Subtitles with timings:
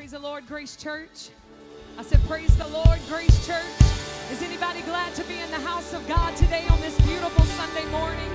[0.00, 1.28] Praise the Lord, Grace Church.
[1.98, 3.66] I said, Praise the Lord, Grace Church.
[4.32, 7.84] Is anybody glad to be in the house of God today on this beautiful Sunday
[7.90, 8.30] morning?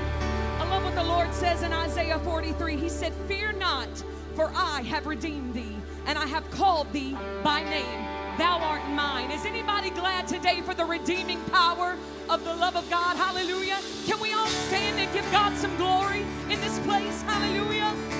[0.59, 2.77] I love what the Lord says in Isaiah 43.
[2.77, 3.89] He said, Fear not,
[4.35, 5.75] for I have redeemed thee,
[6.05, 8.05] and I have called thee by name.
[8.37, 9.31] Thou art mine.
[9.31, 11.97] Is anybody glad today for the redeeming power
[12.29, 13.17] of the love of God?
[13.17, 13.79] Hallelujah.
[14.05, 17.23] Can we all stand and give God some glory in this place?
[17.23, 18.14] Hallelujah.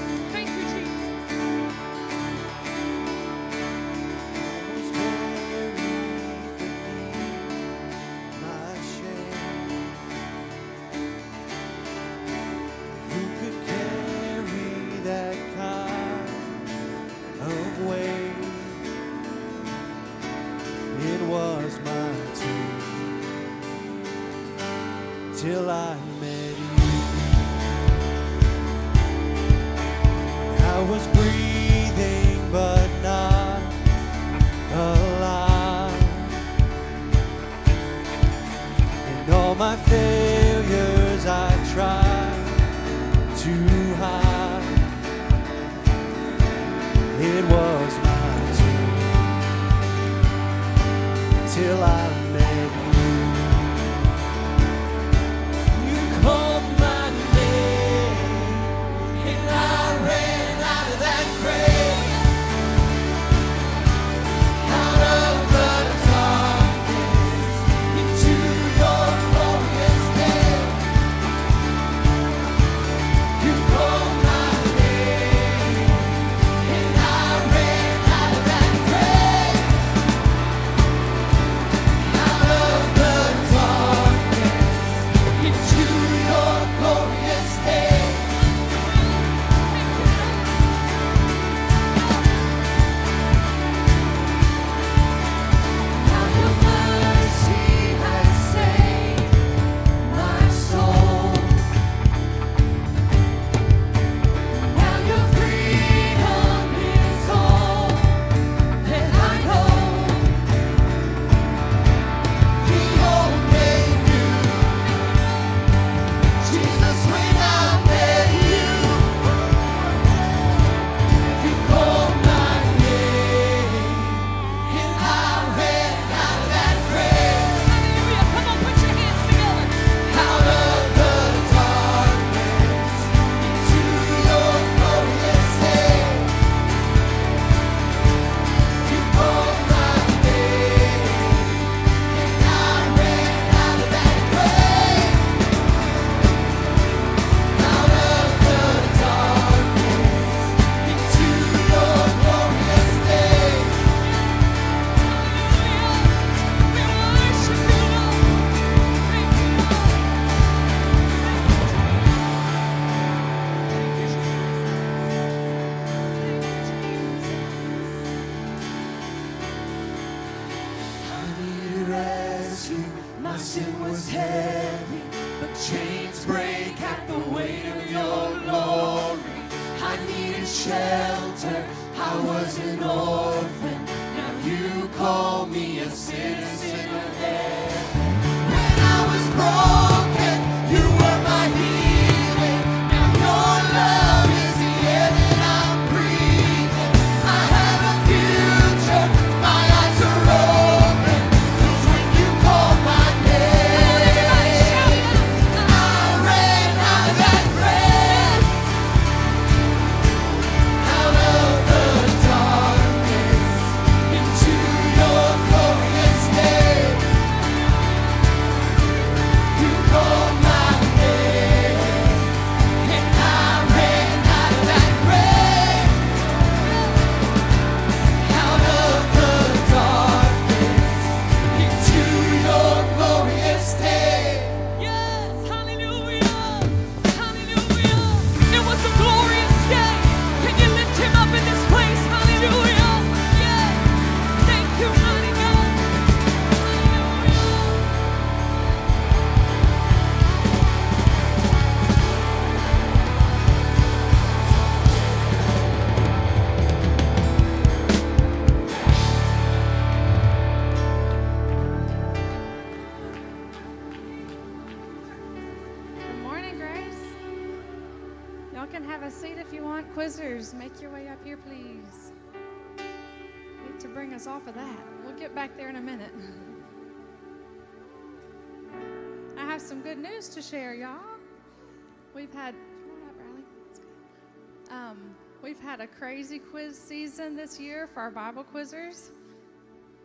[285.42, 289.12] We've had a crazy quiz season this year for our Bible quizzers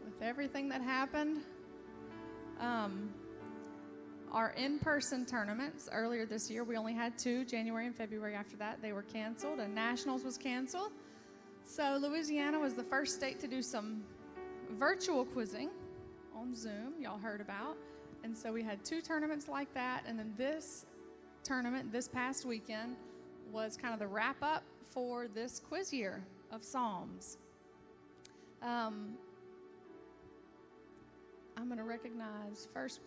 [0.05, 1.39] with everything that happened.
[2.59, 3.11] Um,
[4.33, 8.35] our in person tournaments earlier this year, we only had two, January and February.
[8.35, 10.93] After that, they were canceled, and Nationals was canceled.
[11.65, 14.03] So, Louisiana was the first state to do some
[14.79, 15.71] virtual quizzing
[16.37, 17.77] on Zoom, y'all heard about.
[18.23, 20.05] And so, we had two tournaments like that.
[20.07, 20.87] And then this
[21.43, 22.97] tournament this past weekend
[23.53, 27.39] was kind of the wrap up for this quiz year of Psalms.
[28.63, 29.15] Um,
[31.57, 33.01] I'm going to recognize first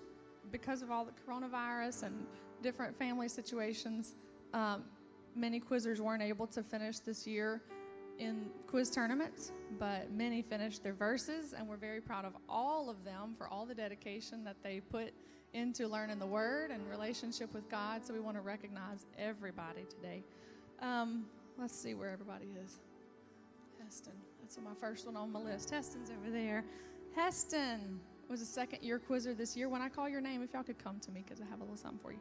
[0.51, 2.25] because of all the coronavirus and
[2.61, 4.15] different family situations,
[4.53, 4.83] um,
[5.35, 7.61] many quizzers weren't able to finish this year
[8.19, 13.03] in quiz tournaments, but many finished their verses, and we're very proud of all of
[13.03, 15.13] them for all the dedication that they put
[15.53, 18.05] into learning the Word and relationship with God.
[18.05, 20.23] So we want to recognize everybody today.
[20.81, 21.25] Um,
[21.57, 22.79] let's see where everybody is.
[23.83, 25.69] Heston, that's my first one on my list.
[25.69, 26.63] Heston's over there.
[27.15, 29.69] Heston was a second year quizzer this year.
[29.69, 31.63] When I call your name, if y'all could come to me because I have a
[31.63, 32.19] little something for you.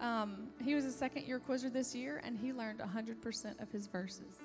[0.00, 3.86] Um, he was a second year quizzer this year, and he learned 100% of his
[3.86, 4.40] verses.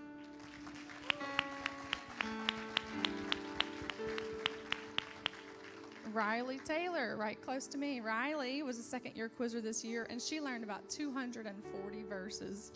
[6.16, 8.00] Riley Taylor, right close to me.
[8.00, 12.72] Riley was a second year quizzer this year, and she learned about 240 verses.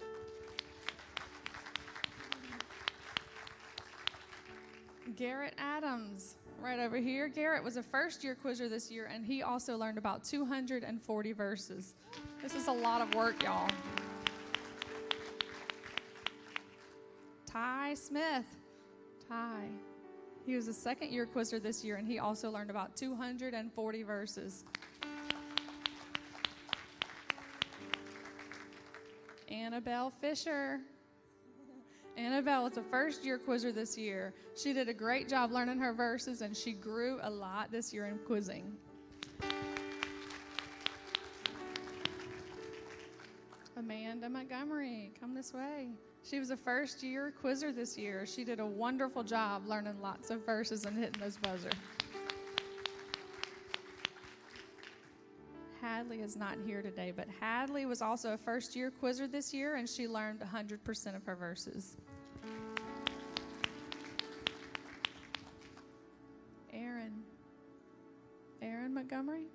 [5.15, 7.30] Garrett Adams, right over here.
[7.30, 11.95] Garrett was a first year quizzer this year, and he also learned about 240 verses.
[12.44, 13.69] This is a lot of work, y'all.
[17.45, 18.45] Ty Smith.
[19.30, 19.69] Ty.
[20.49, 24.63] He was a second year quizzer this year, and he also learned about 240 verses.
[29.47, 30.79] Annabelle Fisher.
[32.17, 34.33] Annabelle was a first year quizzer this year.
[34.55, 38.07] She did a great job learning her verses and she grew a lot this year
[38.07, 38.75] in quizzing.
[43.77, 45.89] Amanda Montgomery, come this way.
[46.24, 48.25] She was a first year quizzer this year.
[48.25, 51.71] She did a wonderful job learning lots of verses and hitting those buzzer.
[55.81, 59.75] Hadley is not here today, but Hadley was also a first year quizzer this year
[59.75, 61.98] and she learned 100% of her verses.
[66.74, 67.24] Aaron.
[68.62, 69.45] Aaron Montgomery?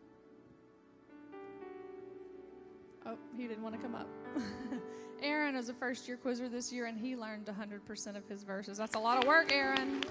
[3.06, 4.08] Oh, he didn't want to come up.
[5.24, 8.76] Aaron is a first year quizzer this year and he learned 100% of his verses.
[8.76, 10.02] That's a lot of work, Aaron.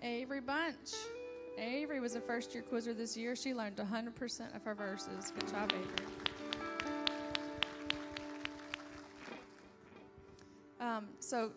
[0.00, 0.76] Avery Bunch.
[1.58, 3.34] Avery was a first year quizzer this year.
[3.34, 5.32] She learned 100% of her verses.
[5.36, 6.06] Good job, Avery.
[10.80, 11.50] Um, so,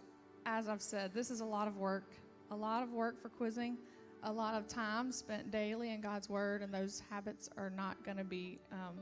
[0.48, 2.04] as I've said, this is a lot of work,
[2.50, 3.78] a lot of work for quizzing,
[4.24, 8.18] a lot of time spent daily in God's Word, and those habits are not going
[8.18, 8.98] to be um,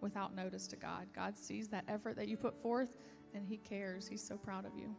[0.00, 1.06] without notice to God.
[1.14, 2.96] God sees that effort that you put forth,
[3.34, 4.06] and He cares.
[4.06, 4.94] He's so proud of you.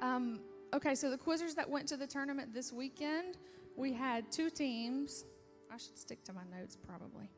[0.00, 0.40] Um,
[0.74, 3.38] okay, so the quizzers that went to the tournament this weekend,
[3.76, 5.24] we had two teams.
[5.72, 7.28] I should stick to my notes probably.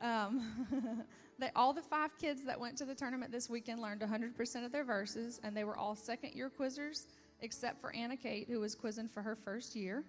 [0.00, 1.04] Um,
[1.38, 4.72] they, all the five kids that went to the tournament this weekend learned 100% of
[4.72, 7.06] their verses, and they were all second year quizzers,
[7.40, 10.04] except for Anna Kate, who was quizzing for her first year.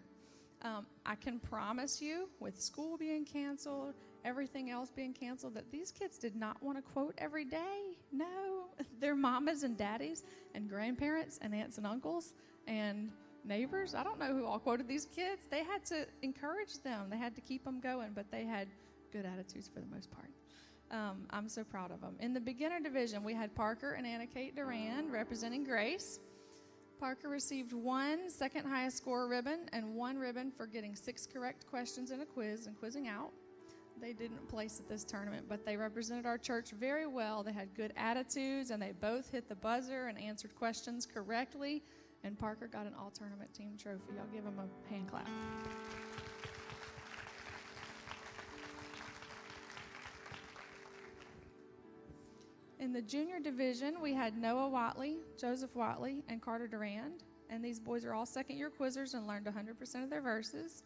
[0.61, 3.93] Um, I can promise you, with school being canceled,
[4.25, 7.95] everything else being canceled, that these kids did not want to quote every day.
[8.11, 8.65] No,
[8.99, 12.33] their mamas and daddies and grandparents and aunts and uncles
[12.67, 13.11] and
[13.45, 13.95] neighbors.
[13.95, 15.45] I don't know who all quoted these kids.
[15.49, 18.67] They had to encourage them, they had to keep them going, but they had
[19.13, 20.29] good attitudes for the most part.
[20.91, 22.15] Um, I'm so proud of them.
[22.19, 26.19] In the beginner division, we had Parker and Anna Kate Duran representing Grace.
[26.99, 32.11] Parker received one second highest score ribbon and one ribbon for getting six correct questions
[32.11, 33.31] in a quiz and quizzing out.
[34.01, 37.41] They didn't place at this tournament, but they represented our church very well.
[37.41, 41.83] They had good attitudes and they both hit the buzzer and answered questions correctly.
[42.23, 44.13] And Parker got an all tournament team trophy.
[44.19, 45.27] I'll give him a hand clap.
[52.79, 57.25] In the junior division, we had Noah Watley, Joseph Watley, and Carter Durand.
[57.49, 60.83] And these boys are all second year quizzers and learned 100% of their verses.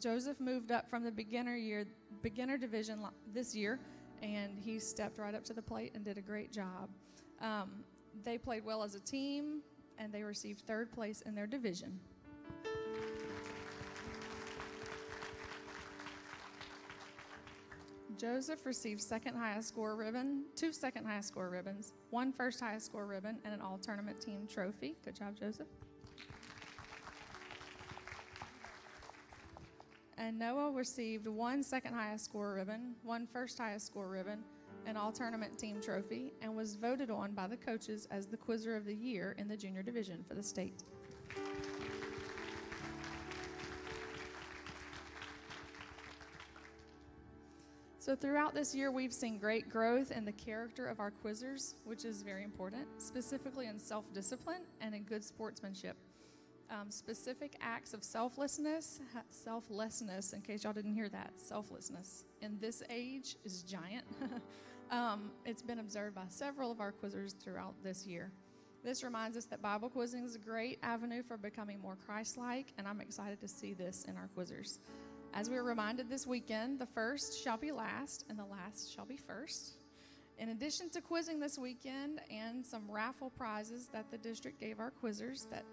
[0.00, 1.86] Joseph moved up from the beginner year,
[2.20, 3.00] beginner division
[3.32, 3.78] this year,
[4.22, 6.90] and he stepped right up to the plate and did a great job.
[7.40, 7.84] Um,
[8.24, 9.60] they played well as a team,
[9.98, 12.00] and they received third place in their division.
[18.18, 23.06] Joseph received second highest score ribbon, two second highest score ribbons, one first highest score
[23.06, 24.96] ribbon, and an all tournament team trophy.
[25.04, 25.66] Good job, Joseph.
[30.16, 34.42] And Noah received one second highest score ribbon, one first highest score ribbon,
[34.86, 38.76] an all tournament team trophy, and was voted on by the coaches as the Quizzer
[38.76, 40.84] of the Year in the junior division for the state.
[48.06, 52.04] So, throughout this year, we've seen great growth in the character of our quizzers, which
[52.04, 55.96] is very important, specifically in self discipline and in good sportsmanship.
[56.70, 62.80] Um, specific acts of selflessness, selflessness, in case y'all didn't hear that, selflessness in this
[62.88, 64.04] age is giant.
[64.92, 68.30] um, it's been observed by several of our quizzers throughout this year.
[68.84, 72.72] This reminds us that Bible quizzing is a great avenue for becoming more Christ like,
[72.78, 74.78] and I'm excited to see this in our quizzers.
[75.36, 79.04] As we were reminded this weekend, the first shall be last, and the last shall
[79.04, 79.74] be first.
[80.38, 84.90] In addition to quizzing this weekend and some raffle prizes that the district gave our
[84.90, 85.66] quizzers that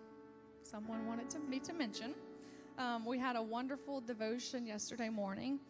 [0.63, 2.13] someone wanted to, me to mention,
[2.77, 5.61] um, we had a wonderful devotion yesterday morning.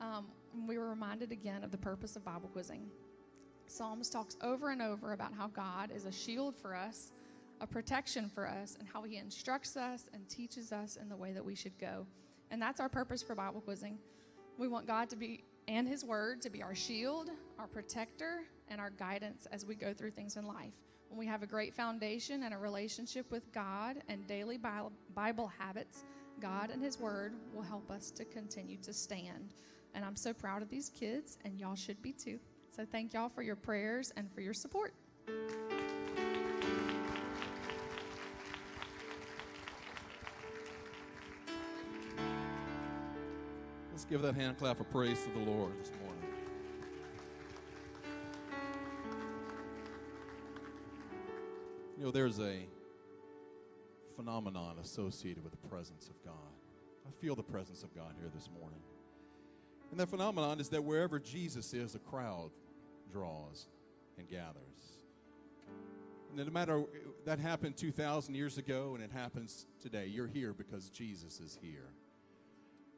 [0.00, 0.28] Um,
[0.66, 2.86] we were reminded again of the purpose of Bible quizzing.
[3.66, 7.12] Psalms talks over and over about how God is a shield for us,
[7.60, 11.32] a protection for us, and how He instructs us and teaches us in the way
[11.32, 12.06] that we should go.
[12.52, 13.98] And that's our purpose for Bible quizzing.
[14.58, 18.78] We want God to be, and His Word, to be our shield, our protector, and
[18.78, 20.74] our guidance as we go through things in life.
[21.08, 26.04] When we have a great foundation and a relationship with God and daily Bible habits,
[26.40, 29.54] God and His Word will help us to continue to stand.
[29.94, 32.38] And I'm so proud of these kids, and y'all should be too.
[32.74, 34.92] So thank y'all for your prayers and for your support.
[44.02, 46.24] Let's give that hand clap of praise to the Lord this morning.
[51.96, 52.66] You know, there's a
[54.16, 56.34] phenomenon associated with the presence of God.
[57.06, 58.80] I feel the presence of God here this morning.
[59.92, 62.50] And that phenomenon is that wherever Jesus is, a crowd
[63.12, 63.68] draws
[64.18, 64.98] and gathers.
[66.28, 66.82] And no matter
[67.24, 71.92] that happened 2,000 years ago and it happens today, you're here because Jesus is here.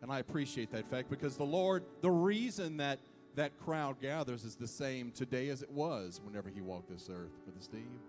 [0.05, 2.99] And I appreciate that fact because the Lord, the reason that
[3.37, 7.31] that crowd gathers is the same today as it was whenever he walked this earth,
[7.47, 8.03] Brother Steve.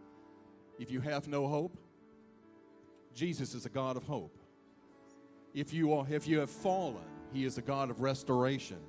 [0.78, 1.78] If you have no hope,
[3.14, 4.38] Jesus is a God of hope.
[5.54, 8.82] If you, are, if you have fallen, he is a God of restoration.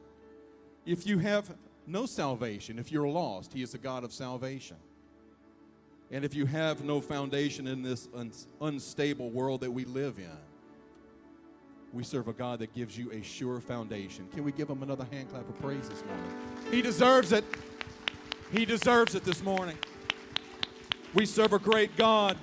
[0.84, 1.54] If you have
[1.86, 4.78] no salvation, if you're lost, he is a God of salvation.
[6.10, 10.55] And if you have no foundation in this un- unstable world that we live in,
[11.92, 14.28] we serve a God that gives you a sure foundation.
[14.34, 16.34] Can we give him another hand clap of praise this morning?
[16.70, 17.44] He deserves it.
[18.52, 19.76] He deserves it this morning.
[21.14, 22.36] We serve a great God.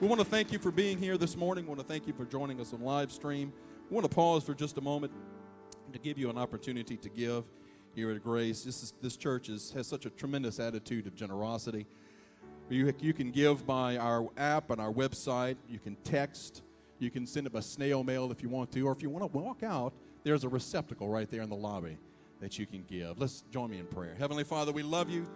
[0.00, 1.64] We want to thank you for being here this morning.
[1.64, 3.52] We want to thank you for joining us on live stream.
[3.90, 5.12] We want to pause for just a moment
[5.92, 7.44] to give you an opportunity to give
[7.94, 8.62] here at Grace.
[8.62, 11.86] This, is, this church is, has such a tremendous attitude of generosity.
[12.68, 15.56] You, you can give by our app and our website.
[15.68, 16.62] You can text.
[17.00, 19.24] You can send them a snail mail if you want to, or if you want
[19.24, 21.96] to walk out, there's a receptacle right there in the lobby
[22.40, 23.18] that you can give.
[23.18, 24.14] Let's join me in prayer.
[24.18, 25.26] Heavenly Father, we love you.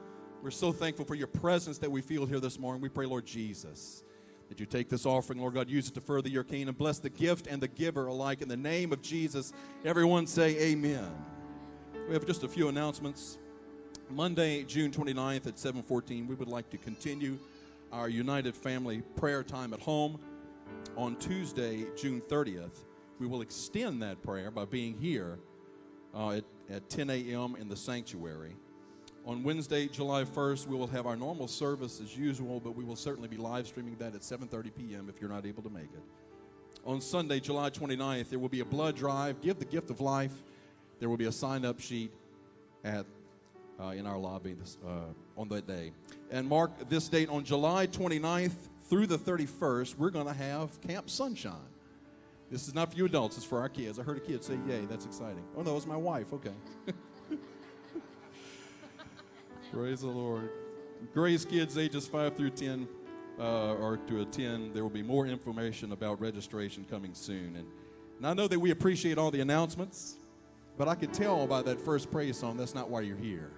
[0.42, 2.82] We're so thankful for your presence that we feel here this morning.
[2.82, 4.04] We pray, Lord Jesus,
[4.50, 6.74] that you take this offering, Lord God, use it to further your kingdom.
[6.74, 8.42] Bless the gift and the giver alike.
[8.42, 9.54] In the name of Jesus,
[9.86, 11.10] everyone say amen.
[12.08, 13.38] We have just a few announcements.
[14.10, 17.38] Monday, June 29th at 7:14, we would like to continue
[17.90, 20.18] our United Family prayer time at home
[20.96, 22.84] on Tuesday, June 30th,
[23.18, 25.38] we will extend that prayer by being here
[26.14, 27.56] uh, at, at 10 a.m.
[27.58, 28.56] in the sanctuary.
[29.26, 32.96] On Wednesday, July 1st, we will have our normal service as usual, but we will
[32.96, 35.08] certainly be live streaming that at 7:30 p.m.
[35.08, 36.02] if you're not able to make it.
[36.84, 39.40] On Sunday, July 29th, there will be a blood drive.
[39.40, 40.44] Give the gift of life.
[41.00, 42.12] There will be a sign-up sheet
[42.84, 43.06] at
[43.80, 45.92] uh, in our lobby this, uh, on that day.
[46.30, 48.52] And mark this date on July 29th
[48.88, 51.54] through the 31st, we're going to have Camp Sunshine.
[52.50, 53.98] This is not for you adults, it's for our kids.
[53.98, 55.44] I heard a kid say, Yay, that's exciting.
[55.56, 56.32] Oh, no, it's my wife.
[56.32, 56.52] Okay.
[59.72, 60.50] Praise the Lord.
[61.12, 62.86] Grace kids ages 5 through 10
[63.38, 67.56] uh, or to attend, there will be more information about registration coming soon.
[67.56, 67.66] And,
[68.18, 70.16] and I know that we appreciate all the announcements,
[70.78, 73.50] but I could tell by that first praise song that's not why you're here.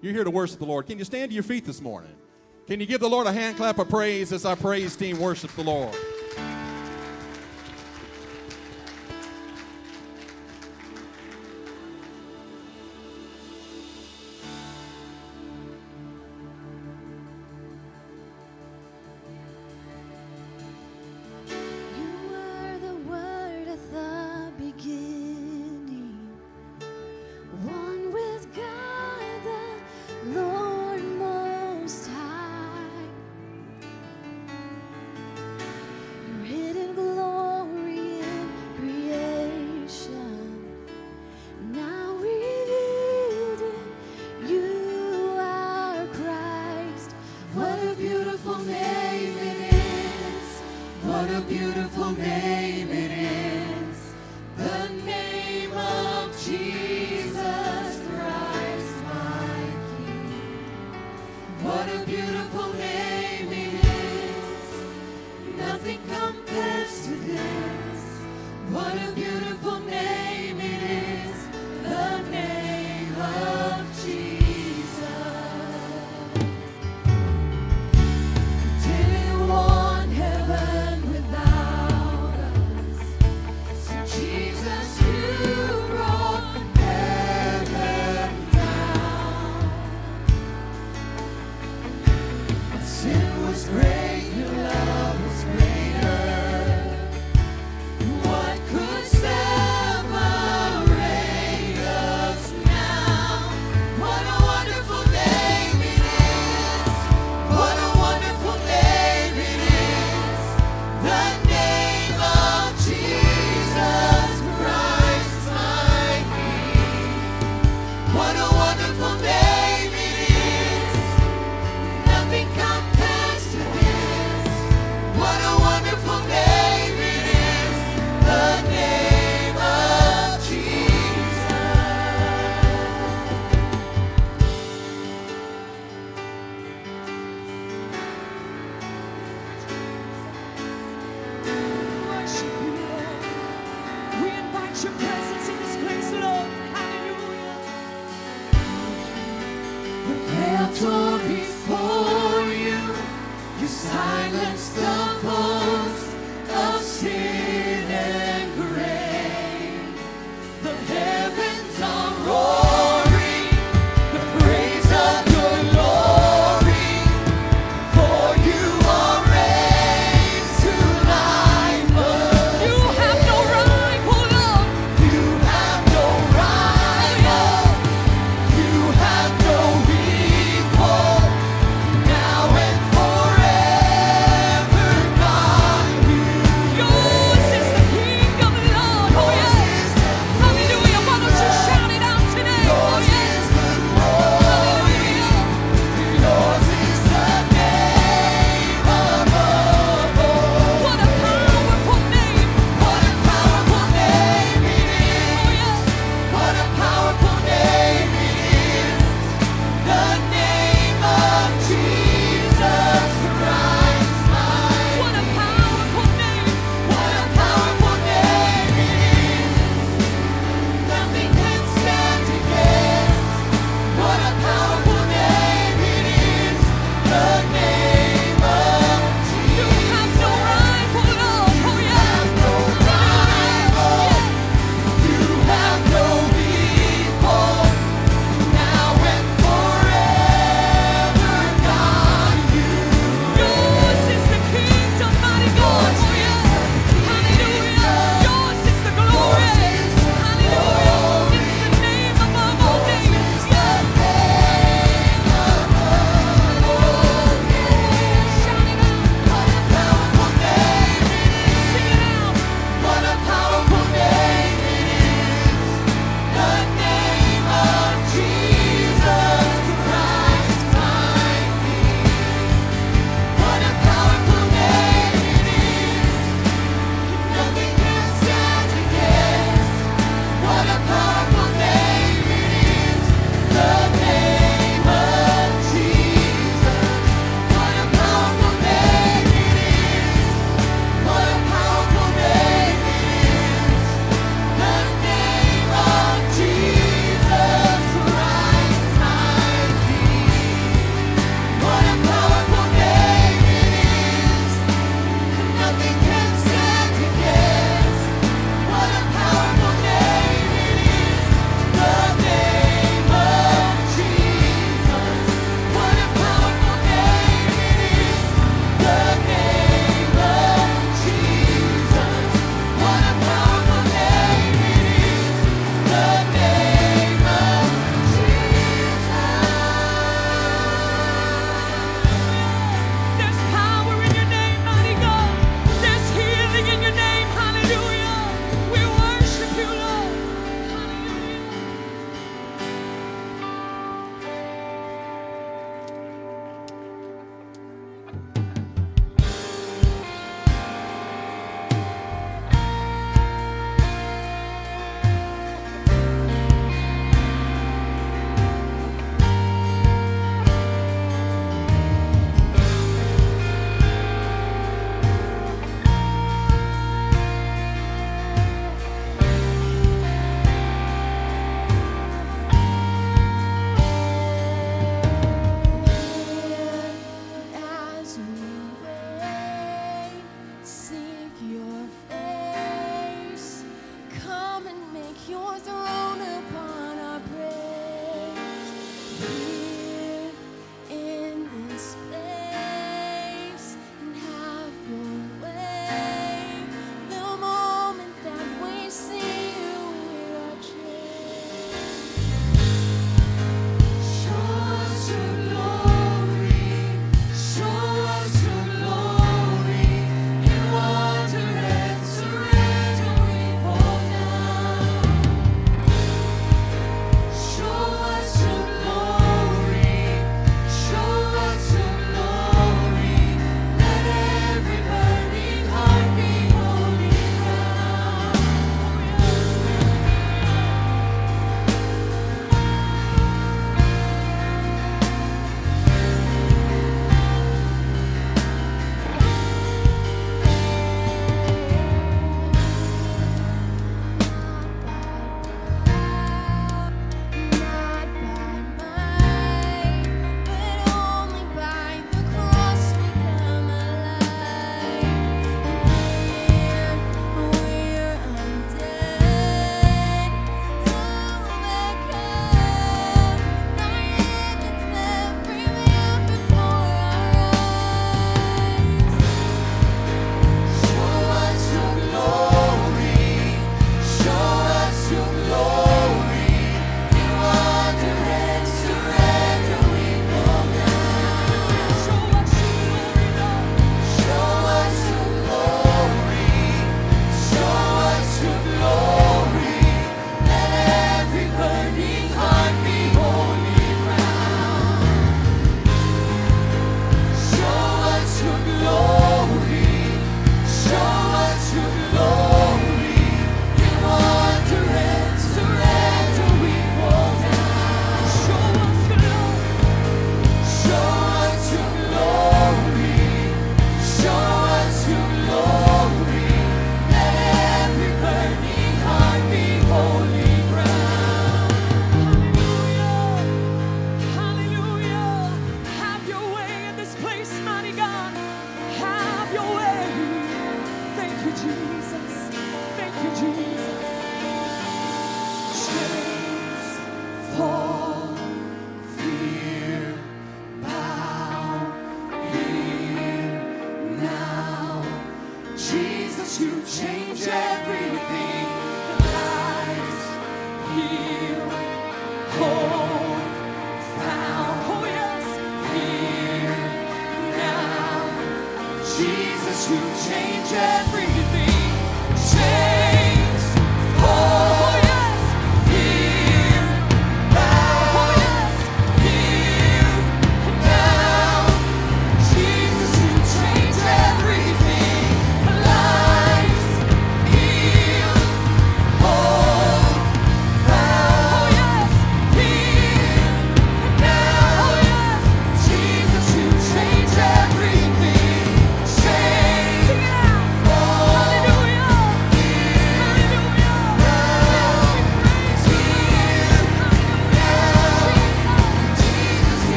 [0.00, 0.86] You're here to worship the Lord.
[0.86, 2.14] Can you stand to your feet this morning?
[2.66, 5.54] Can you give the Lord a hand clap of praise as our praise team worships
[5.54, 5.94] the Lord?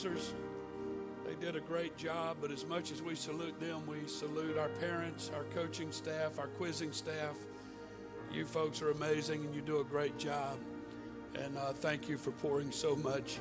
[0.00, 0.32] Quizzers.
[1.26, 4.68] They did a great job, but as much as we salute them, we salute our
[4.68, 7.36] parents, our coaching staff, our quizzing staff.
[8.32, 10.58] You folks are amazing and you do a great job.
[11.34, 13.38] And uh, thank you for pouring so much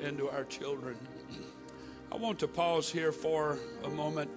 [0.00, 0.96] into our children.
[2.12, 4.30] I want to pause here for a moment,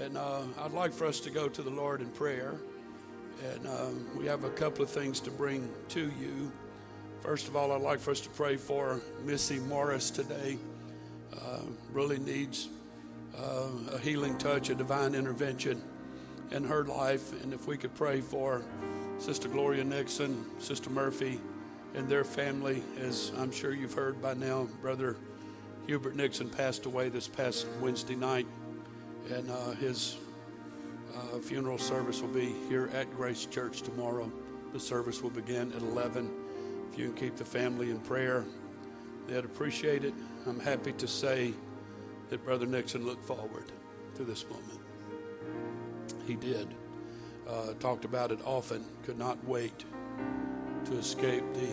[0.00, 2.60] and uh, I'd like for us to go to the Lord in prayer.
[3.52, 6.52] And uh, we have a couple of things to bring to you.
[7.20, 10.56] First of all, I'd like for us to pray for Missy Morris today.
[11.34, 12.68] Uh, really needs
[13.36, 15.82] uh, a healing touch, a divine intervention
[16.52, 17.32] in her life.
[17.42, 18.62] And if we could pray for
[19.18, 21.40] Sister Gloria Nixon, Sister Murphy,
[21.94, 25.16] and their family, as I'm sure you've heard by now, Brother
[25.86, 28.46] Hubert Nixon passed away this past Wednesday night,
[29.30, 30.16] and uh, his
[31.16, 34.30] uh, funeral service will be here at Grace Church tomorrow.
[34.72, 36.47] The service will begin at 11.
[36.98, 38.44] You can keep the family in prayer,
[39.28, 40.14] they'd appreciate it.
[40.48, 41.54] I'm happy to say
[42.28, 43.70] that Brother Nixon looked forward
[44.16, 44.80] to this moment.
[46.26, 46.74] He did.
[47.48, 49.84] Uh, talked about it often, could not wait
[50.86, 51.68] to escape the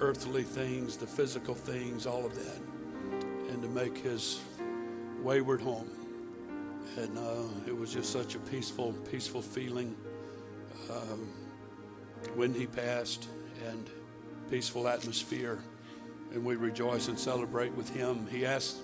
[0.00, 2.60] earthly things, the physical things, all of that,
[3.52, 4.40] and to make his
[5.22, 5.88] wayward home.
[6.96, 9.94] And uh, it was just such a peaceful, peaceful feeling
[10.90, 11.28] um,
[12.34, 13.28] when he passed,
[13.68, 13.88] and
[14.50, 15.58] peaceful atmosphere.
[16.32, 18.26] And we rejoice and celebrate with him.
[18.30, 18.78] He asked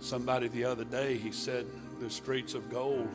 [0.00, 1.66] somebody the other day, he said,
[2.00, 3.08] The streets of gold.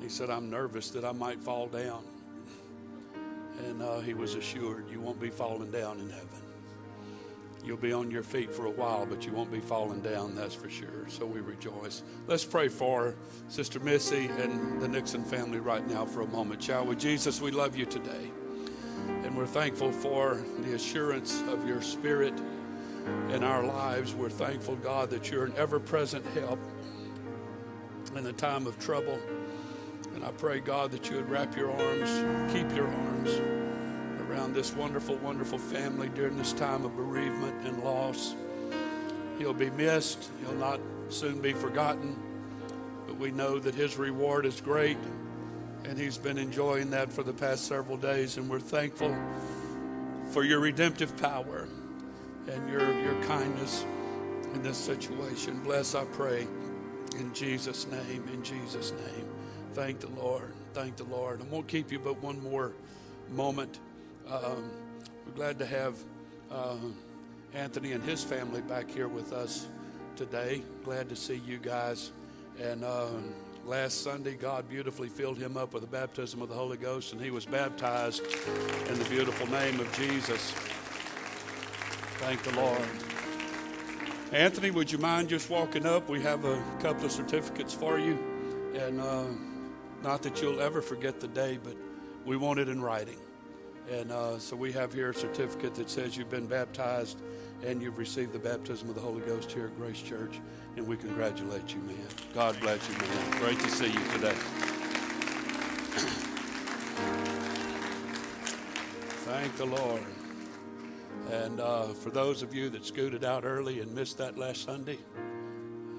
[0.00, 2.04] He said, I'm nervous that I might fall down.
[3.66, 6.28] And uh, he was assured, You won't be falling down in heaven.
[7.64, 10.54] You'll be on your feet for a while, but you won't be falling down, that's
[10.54, 11.06] for sure.
[11.08, 12.02] So we rejoice.
[12.26, 13.16] Let's pray for
[13.48, 16.96] Sister Missy and the Nixon family right now for a moment, shall we?
[16.96, 18.30] Jesus, we love you today.
[19.28, 22.32] And we're thankful for the assurance of your spirit
[23.28, 24.14] in our lives.
[24.14, 26.58] We're thankful, God, that you're an ever present help
[28.16, 29.18] in the time of trouble.
[30.14, 33.38] And I pray, God, that you would wrap your arms, keep your arms
[34.30, 38.34] around this wonderful, wonderful family during this time of bereavement and loss.
[39.36, 42.16] He'll be missed, he'll not soon be forgotten,
[43.06, 44.96] but we know that his reward is great,
[45.84, 49.16] and he's been enjoying that for the past several days, and we're thankful
[50.30, 51.68] for your redemptive power
[52.50, 53.84] and your, your kindness
[54.54, 55.60] in this situation.
[55.62, 56.46] Bless, I pray,
[57.16, 59.26] in Jesus' name, in Jesus' name.
[59.72, 60.52] Thank the Lord.
[60.72, 61.40] Thank the Lord.
[61.40, 62.72] I won't keep you but one more
[63.30, 63.78] moment.
[64.30, 64.70] Um,
[65.26, 65.94] we're glad to have
[66.50, 66.76] uh,
[67.54, 69.66] Anthony and his family back here with us
[70.16, 70.62] today.
[70.84, 72.10] Glad to see you guys.
[72.60, 73.08] And uh,
[73.68, 77.20] last Sunday, God beautifully filled him up with the baptism of the Holy Ghost, and
[77.20, 78.22] he was baptized
[78.88, 80.52] in the beautiful name of Jesus.
[82.16, 82.88] Thank the Lord.
[84.32, 86.08] Anthony, would you mind just walking up?
[86.08, 88.18] We have a couple of certificates for you.
[88.74, 89.24] And uh,
[90.02, 91.76] not that you'll ever forget the day, but
[92.24, 93.18] we want it in writing.
[93.90, 97.20] And uh, so we have here a certificate that says you've been baptized
[97.66, 100.40] and you've received the baptism of the Holy Ghost here at Grace Church.
[100.76, 101.96] And we congratulate you, man.
[102.34, 103.30] God bless you, man.
[103.40, 104.34] Great to see you today.
[109.24, 110.04] Thank the Lord.
[111.30, 114.98] And uh, for those of you that scooted out early and missed that last Sunday,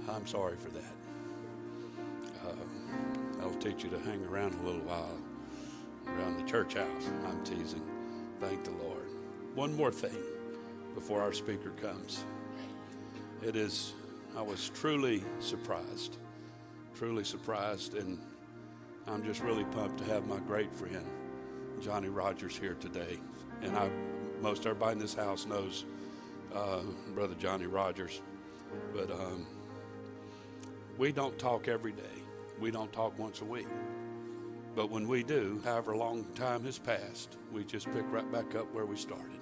[0.10, 0.93] I'm sorry for that.
[2.48, 5.17] Uh, I'll teach you to hang around a little while
[6.08, 7.10] around the church house.
[7.28, 7.84] I'm teasing.
[8.39, 9.06] Thank the Lord.
[9.54, 10.17] One more thing
[11.00, 12.26] before our speaker comes.
[13.42, 13.94] It is,
[14.36, 16.18] I was truly surprised,
[16.94, 18.20] truly surprised, and
[19.08, 21.06] I'm just really pumped to have my great friend,
[21.80, 23.18] Johnny Rogers, here today.
[23.62, 23.90] And I,
[24.42, 25.86] most everybody in this house knows
[26.54, 26.82] uh,
[27.16, 28.22] Brother Johnny Rogers,
[28.94, 29.48] but um,
[30.98, 32.24] we don't talk every day.
[32.60, 33.68] We don't talk once a week.
[34.76, 38.72] But when we do, however long time has passed, we just pick right back up
[38.74, 39.40] where we started.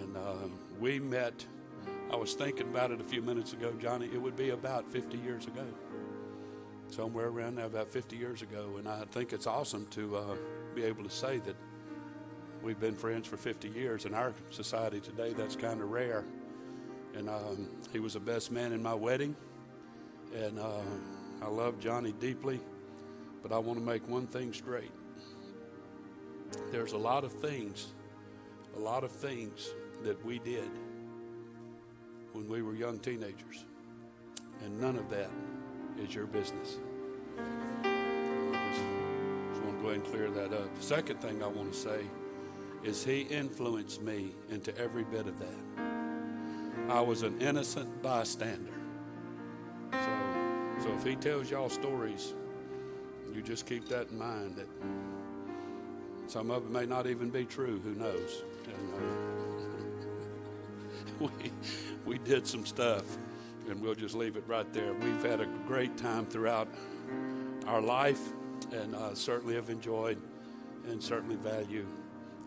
[0.00, 0.48] And uh,
[0.80, 1.44] we met,
[2.10, 5.18] I was thinking about it a few minutes ago, Johnny, it would be about 50
[5.18, 5.64] years ago.
[6.90, 8.76] Somewhere around there, about 50 years ago.
[8.78, 10.36] And I think it's awesome to uh,
[10.74, 11.56] be able to say that
[12.62, 14.04] we've been friends for 50 years.
[14.04, 16.24] In our society today, that's kind of rare.
[17.14, 19.34] And um, he was the best man in my wedding.
[20.34, 20.80] And uh,
[21.42, 22.60] I love Johnny deeply.
[23.42, 24.90] But I want to make one thing straight.
[26.70, 27.92] There's a lot of things,
[28.76, 29.68] a lot of things
[30.04, 30.70] that we did
[32.32, 33.64] when we were young teenagers
[34.62, 35.30] And none of that
[35.98, 36.78] is your business.
[37.38, 38.82] I just,
[39.52, 40.74] just want to go ahead and clear that up.
[40.74, 42.00] The second thing I want to say
[42.82, 45.84] is he influenced me into every bit of that.
[46.88, 48.72] I was an innocent bystander.
[49.92, 50.08] So,
[50.82, 52.34] so if he tells y'all stories,
[53.34, 54.68] you just keep that in mind that
[56.26, 57.80] some of it may not even be true.
[57.82, 58.44] Who knows?
[61.20, 61.52] We,
[62.04, 63.04] we did some stuff,
[63.68, 64.92] and we'll just leave it right there.
[64.94, 66.68] We've had a great time throughout
[67.66, 68.20] our life,
[68.72, 70.20] and uh, certainly have enjoyed
[70.86, 71.86] and certainly value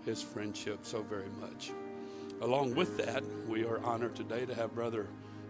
[0.05, 1.72] his friendship so very much.
[2.41, 5.07] Along with that, we are honored today to have Brother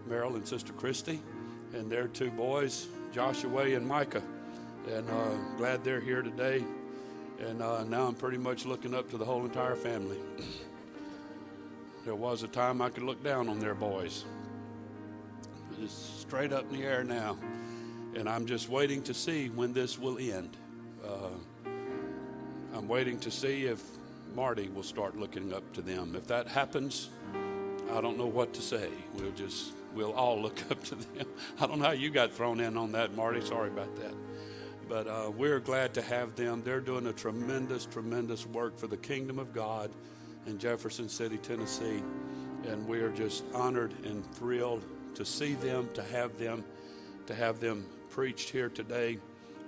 [0.07, 1.19] Merrill and Sister Christy
[1.73, 4.23] and their two boys, Joshua and Micah.
[4.89, 6.63] And uh, glad they're here today.
[7.39, 10.17] And uh, now I'm pretty much looking up to the whole entire family.
[12.07, 14.23] There was a time I could look down on their boys.
[15.83, 17.37] It's straight up in the air now.
[18.15, 20.55] And I'm just waiting to see when this will end.
[21.05, 21.67] Uh,
[22.73, 23.83] I'm waiting to see if
[24.33, 26.15] Marty will start looking up to them.
[26.15, 27.09] If that happens,
[27.91, 28.87] I don't know what to say.
[29.13, 31.27] We'll just, we'll all look up to them.
[31.59, 33.41] I don't know how you got thrown in on that, Marty.
[33.41, 34.13] Sorry about that.
[34.87, 36.61] But uh, we're glad to have them.
[36.63, 39.91] They're doing a tremendous, tremendous work for the kingdom of God
[40.47, 42.01] in Jefferson City, Tennessee.
[42.67, 44.83] And we are just honored and thrilled
[45.15, 46.63] to see them, to have them,
[47.27, 49.19] to have them preached here today.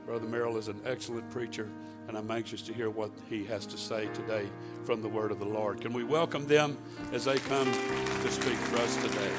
[0.05, 1.69] Brother Merrill is an excellent preacher
[2.09, 4.49] and I'm anxious to hear what he has to say today
[4.83, 5.79] from the word of the Lord.
[5.79, 6.75] Can we welcome them
[7.13, 9.31] as they come to speak for us today?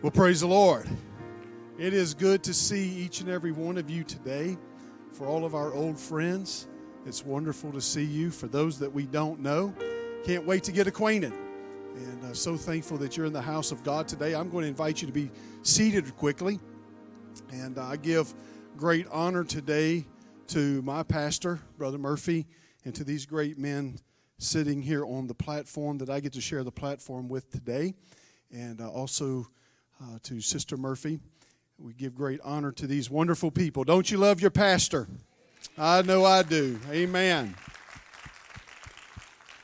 [0.00, 0.88] Well, praise the Lord.
[1.80, 4.58] It is good to see each and every one of you today.
[5.12, 6.68] For all of our old friends,
[7.06, 8.30] it's wonderful to see you.
[8.30, 9.72] For those that we don't know,
[10.22, 11.32] can't wait to get acquainted.
[11.96, 14.34] And uh, so thankful that you're in the house of God today.
[14.34, 15.30] I'm going to invite you to be
[15.62, 16.60] seated quickly.
[17.50, 18.34] And uh, I give
[18.76, 20.04] great honor today
[20.48, 22.46] to my pastor, Brother Murphy,
[22.84, 23.98] and to these great men
[24.36, 27.94] sitting here on the platform that I get to share the platform with today.
[28.52, 29.46] And uh, also
[29.98, 31.20] uh, to Sister Murphy.
[31.82, 33.84] We give great honor to these wonderful people.
[33.84, 35.08] Don't you love your pastor?
[35.78, 36.78] I know I do.
[36.90, 37.54] Amen.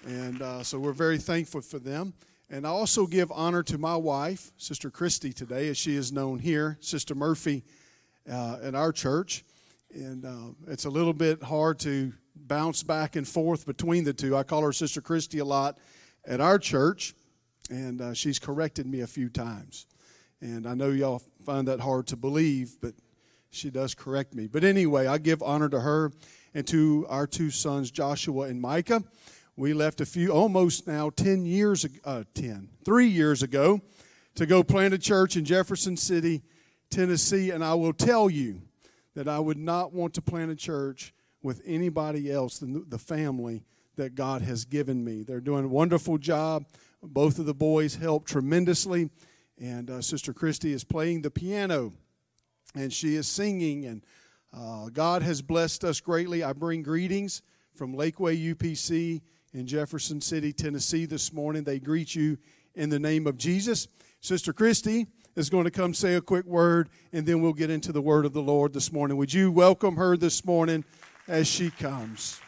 [0.06, 2.14] And uh, so we're very thankful for them.
[2.48, 6.38] And I also give honor to my wife, Sister Christy, today, as she is known
[6.38, 7.64] here, Sister Murphy,
[8.30, 9.44] uh, in our church.
[9.92, 14.34] And uh, it's a little bit hard to bounce back and forth between the two.
[14.34, 15.76] I call her Sister Christy a lot
[16.26, 17.14] at our church,
[17.68, 19.86] and uh, she's corrected me a few times.
[20.40, 22.94] And I know y'all find that hard to believe, but
[23.50, 24.46] she does correct me.
[24.46, 26.12] But anyway, I give honor to her
[26.54, 29.02] and to our two sons, Joshua and Micah.
[29.56, 33.80] We left a few, almost now 10 years, uh, 10, three years ago
[34.34, 36.42] to go plant a church in Jefferson City,
[36.90, 37.50] Tennessee.
[37.50, 38.60] And I will tell you
[39.14, 43.64] that I would not want to plant a church with anybody else than the family
[43.96, 45.22] that God has given me.
[45.22, 46.66] They're doing a wonderful job.
[47.02, 49.08] Both of the boys help tremendously.
[49.60, 51.92] And uh, Sister Christy is playing the piano
[52.74, 53.86] and she is singing.
[53.86, 54.04] And
[54.52, 56.42] uh, God has blessed us greatly.
[56.44, 57.42] I bring greetings
[57.74, 61.64] from Lakeway UPC in Jefferson City, Tennessee this morning.
[61.64, 62.38] They greet you
[62.74, 63.88] in the name of Jesus.
[64.20, 67.92] Sister Christy is going to come say a quick word, and then we'll get into
[67.92, 69.16] the word of the Lord this morning.
[69.16, 70.84] Would you welcome her this morning
[71.28, 72.40] as she comes?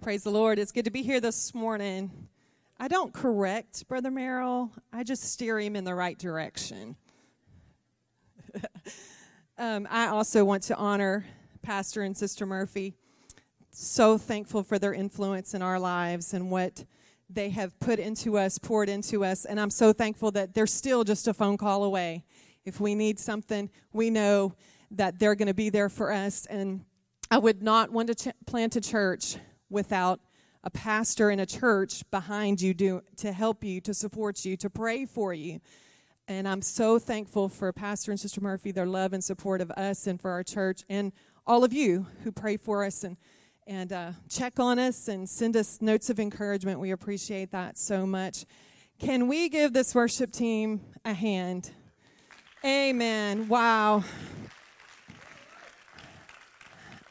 [0.00, 0.58] Praise the Lord.
[0.58, 2.28] It's good to be here this morning.
[2.78, 6.96] I don't correct Brother Merrill, I just steer him in the right direction.
[9.58, 11.24] um, I also want to honor
[11.62, 12.94] Pastor and Sister Murphy.
[13.70, 16.84] So thankful for their influence in our lives and what
[17.30, 19.44] they have put into us, poured into us.
[19.44, 22.24] And I'm so thankful that they're still just a phone call away.
[22.64, 24.54] If we need something, we know
[24.92, 26.46] that they're going to be there for us.
[26.46, 26.84] And
[27.30, 29.36] I would not want to ch- plant a church
[29.70, 30.20] without
[30.64, 34.70] a pastor in a church behind you do, to help you, to support you, to
[34.70, 35.60] pray for you.
[36.26, 40.06] And I'm so thankful for Pastor and Sister Murphy, their love and support of us
[40.06, 41.12] and for our church, and
[41.46, 43.16] all of you who pray for us and
[43.66, 46.80] and uh, check on us and send us notes of encouragement.
[46.80, 48.44] We appreciate that so much.
[48.98, 51.70] Can we give this worship team a hand?
[52.62, 53.48] Amen.
[53.48, 54.04] Wow.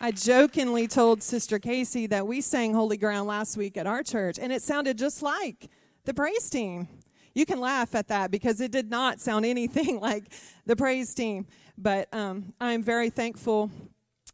[0.03, 4.37] I jokingly told Sister Casey that we sang Holy Ground last week at our church,
[4.37, 5.69] and it sounded just like
[6.03, 6.89] the praise team.
[7.33, 10.25] You can laugh at that because it did not sound anything like
[10.65, 11.47] the praise team.
[11.77, 13.71] But um, I'm very thankful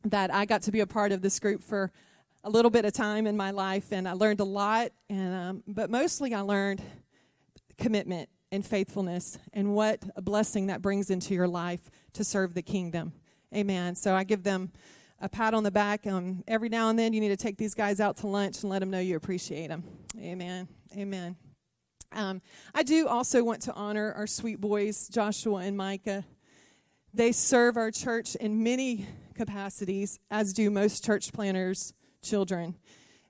[0.06, 1.92] that I got to be a part of this group for
[2.44, 4.92] a little bit of time in my life, and I learned a lot.
[5.08, 6.82] And um, but mostly, I learned
[7.78, 12.64] commitment and faithfulness, and what a blessing that brings into your life to serve the
[12.64, 13.14] kingdom.
[13.54, 13.94] Amen.
[13.94, 14.72] So I give them
[15.22, 16.08] a pat on the back.
[16.08, 18.70] Um, every now and then, you need to take these guys out to lunch and
[18.70, 19.84] let them know you appreciate them.
[20.18, 20.68] Amen.
[20.96, 21.36] Amen.
[22.12, 22.42] Um,
[22.74, 26.26] I do also want to honor our sweet boys, Joshua and Micah.
[27.14, 31.94] They serve our church in many capacities, as do most church planners'
[32.24, 32.76] children.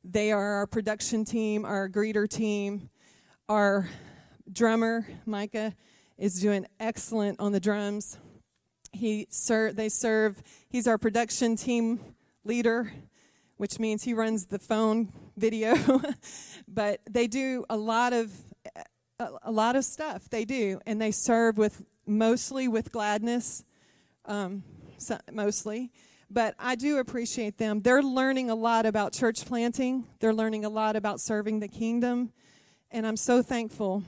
[0.04, 2.90] They are our production team, our greeter team,
[3.50, 3.90] our
[4.52, 5.76] drummer, Micah,
[6.18, 8.18] is doing excellent on the drums.
[8.92, 12.00] He ser- they serve, he's our production team
[12.44, 12.92] leader,
[13.58, 15.76] which means he runs the phone video.
[16.68, 18.32] but they do a lot of
[19.20, 20.30] a, lot of stuff.
[20.30, 23.64] They do, and they serve with mostly with gladness,
[24.26, 24.64] um,
[24.98, 25.92] so, mostly.
[26.30, 27.80] But I do appreciate them.
[27.80, 30.06] They're learning a lot about church planting.
[30.20, 32.32] They're learning a lot about serving the kingdom,
[32.92, 34.04] and I'm so thankful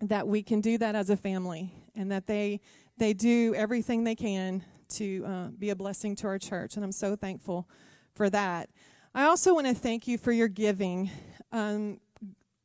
[0.00, 2.60] that we can do that as a family, and that they
[2.98, 6.92] they do everything they can to uh, be a blessing to our church, and I'm
[6.92, 7.68] so thankful
[8.14, 8.70] for that.
[9.14, 11.10] I also want to thank you for your giving.
[11.52, 12.00] Um,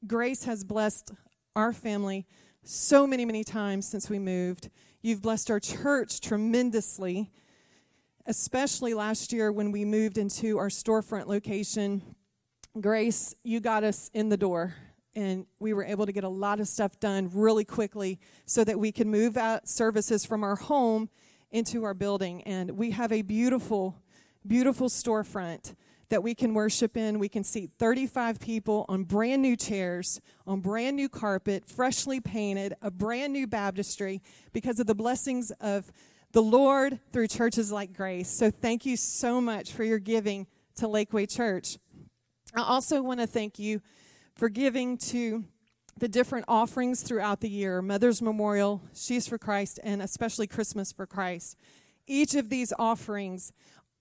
[0.06, 1.12] Grace has blessed
[1.56, 2.26] our family
[2.64, 4.70] so many, many times since we moved.
[5.02, 7.32] You've blessed our church tremendously,
[8.26, 12.02] especially last year when we moved into our storefront location.
[12.80, 14.74] Grace, you got us in the door
[15.16, 18.80] and we were able to get a lot of stuff done really quickly so that
[18.80, 21.10] we can move out services from our home
[21.52, 22.42] into our building.
[22.44, 23.98] And we have a beautiful,
[24.46, 25.76] beautiful storefront
[26.10, 27.20] that we can worship in.
[27.20, 32.74] We can seat 35 people on brand new chairs, on brand new carpet, freshly painted,
[32.82, 35.92] a brand new baptistry because of the blessings of
[36.34, 38.30] the Lord through churches like Grace.
[38.30, 41.78] So thank you so much for your giving to Lakeway Church.
[42.56, 43.82] I also want to thank you
[44.36, 45.46] for giving to
[45.98, 51.06] the different offerings throughout the year Mother's Memorial, Sheaves for Christ, and especially Christmas for
[51.06, 51.58] Christ.
[52.08, 53.54] Each of these offerings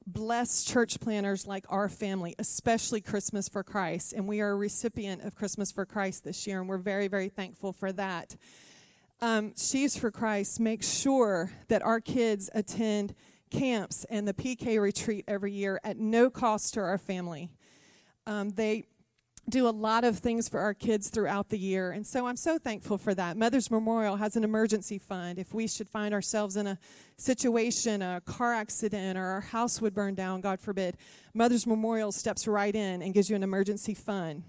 [0.07, 4.13] bless church planners like our family, especially Christmas for Christ.
[4.13, 7.29] And we are a recipient of Christmas for Christ this year, and we're very, very
[7.29, 8.37] thankful for that.
[9.21, 13.15] Um, Sheaves for Christ makes sure that our kids attend
[13.51, 17.51] camps and the PK retreat every year at no cost to our family.
[18.27, 18.87] Um, they
[19.51, 21.91] do a lot of things for our kids throughout the year.
[21.91, 23.37] And so I'm so thankful for that.
[23.37, 25.39] Mother's Memorial has an emergency fund.
[25.39, 26.79] If we should find ourselves in a
[27.17, 30.97] situation, a car accident, or our house would burn down, God forbid,
[31.35, 34.43] Mother's Memorial steps right in and gives you an emergency fund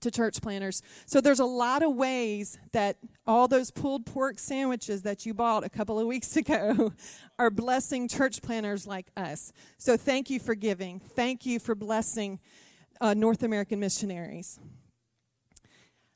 [0.00, 0.82] to church planners.
[1.06, 5.64] So there's a lot of ways that all those pulled pork sandwiches that you bought
[5.64, 6.92] a couple of weeks ago
[7.38, 9.52] are blessing church planners like us.
[9.76, 11.00] So thank you for giving.
[11.00, 12.38] Thank you for blessing
[13.00, 14.58] uh, North American missionaries.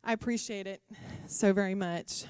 [0.05, 0.83] I appreciate it
[1.27, 2.25] so very much.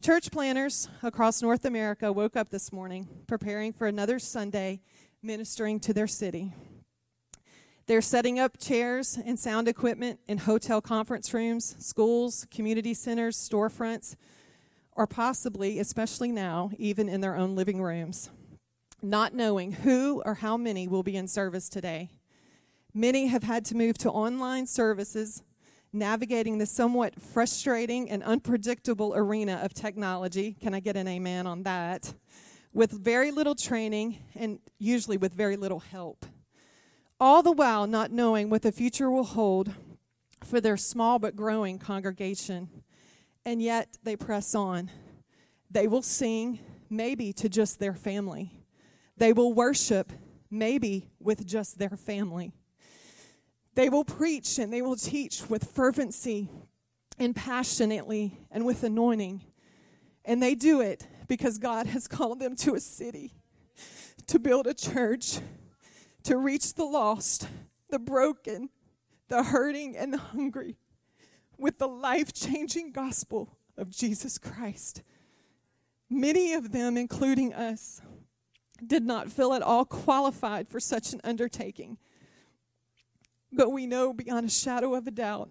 [0.00, 4.80] Church planners across North America woke up this morning preparing for another Sunday
[5.22, 6.52] ministering to their city.
[7.88, 14.14] They're setting up chairs and sound equipment in hotel conference rooms, schools, community centers, storefronts,
[14.92, 18.30] or possibly, especially now, even in their own living rooms,
[19.02, 22.10] not knowing who or how many will be in service today.
[22.94, 25.42] Many have had to move to online services,
[25.92, 30.56] navigating the somewhat frustrating and unpredictable arena of technology.
[30.60, 32.14] Can I get an amen on that?
[32.72, 36.24] With very little training and usually with very little help.
[37.20, 39.74] All the while not knowing what the future will hold
[40.44, 42.68] for their small but growing congregation.
[43.44, 44.90] And yet they press on.
[45.70, 48.52] They will sing, maybe to just their family.
[49.16, 50.12] They will worship,
[50.50, 52.52] maybe with just their family.
[53.78, 56.50] They will preach and they will teach with fervency
[57.16, 59.44] and passionately and with anointing.
[60.24, 63.34] And they do it because God has called them to a city
[64.26, 65.38] to build a church,
[66.24, 67.46] to reach the lost,
[67.88, 68.70] the broken,
[69.28, 70.74] the hurting, and the hungry
[71.56, 75.04] with the life changing gospel of Jesus Christ.
[76.10, 78.02] Many of them, including us,
[78.84, 81.96] did not feel at all qualified for such an undertaking
[83.52, 85.50] but we know beyond a shadow of a doubt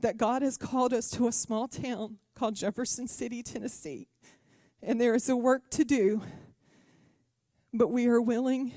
[0.00, 4.08] that God has called us to a small town called Jefferson City, Tennessee.
[4.82, 6.22] And there is a work to do,
[7.72, 8.72] but we are willing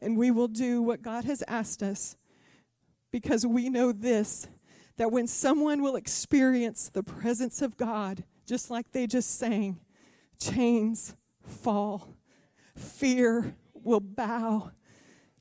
[0.00, 2.16] and we will do what God has asked us
[3.10, 4.46] because we know this
[4.98, 9.78] that when someone will experience the presence of God, just like they just sang,
[10.40, 12.16] chains fall,
[12.74, 14.70] fear will bow,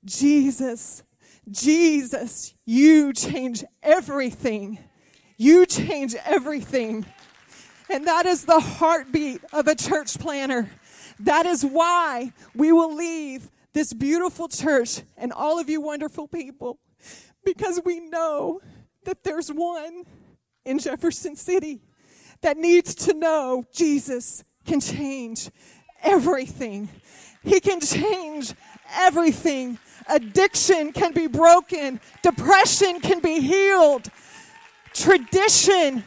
[0.03, 1.03] Jesus,
[1.49, 4.79] Jesus, you change everything.
[5.37, 7.05] You change everything.
[7.89, 10.71] And that is the heartbeat of a church planner.
[11.19, 16.79] That is why we will leave this beautiful church and all of you wonderful people
[17.43, 18.61] because we know
[19.03, 20.03] that there's one
[20.65, 21.81] in Jefferson City
[22.41, 25.49] that needs to know Jesus can change
[26.01, 26.89] everything.
[27.43, 28.53] He can change
[28.93, 29.77] everything.
[30.07, 34.07] Addiction can be broken, depression can be healed,
[34.93, 36.03] tradition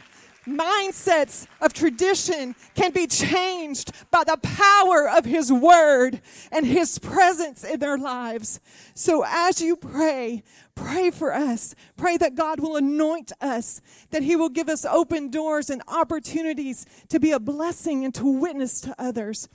[0.48, 6.20] mindsets of tradition can be changed by the power of His Word
[6.50, 8.60] and His presence in their lives.
[8.94, 10.42] So as you pray,
[10.74, 11.74] pray for us.
[11.96, 13.80] Pray that God will anoint us,
[14.10, 18.26] that He will give us open doors and opportunities to be a blessing and to
[18.26, 19.48] witness to others.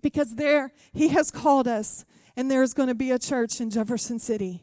[0.00, 2.04] Because there He has called us,
[2.38, 4.62] and there's going to be a church in Jefferson City.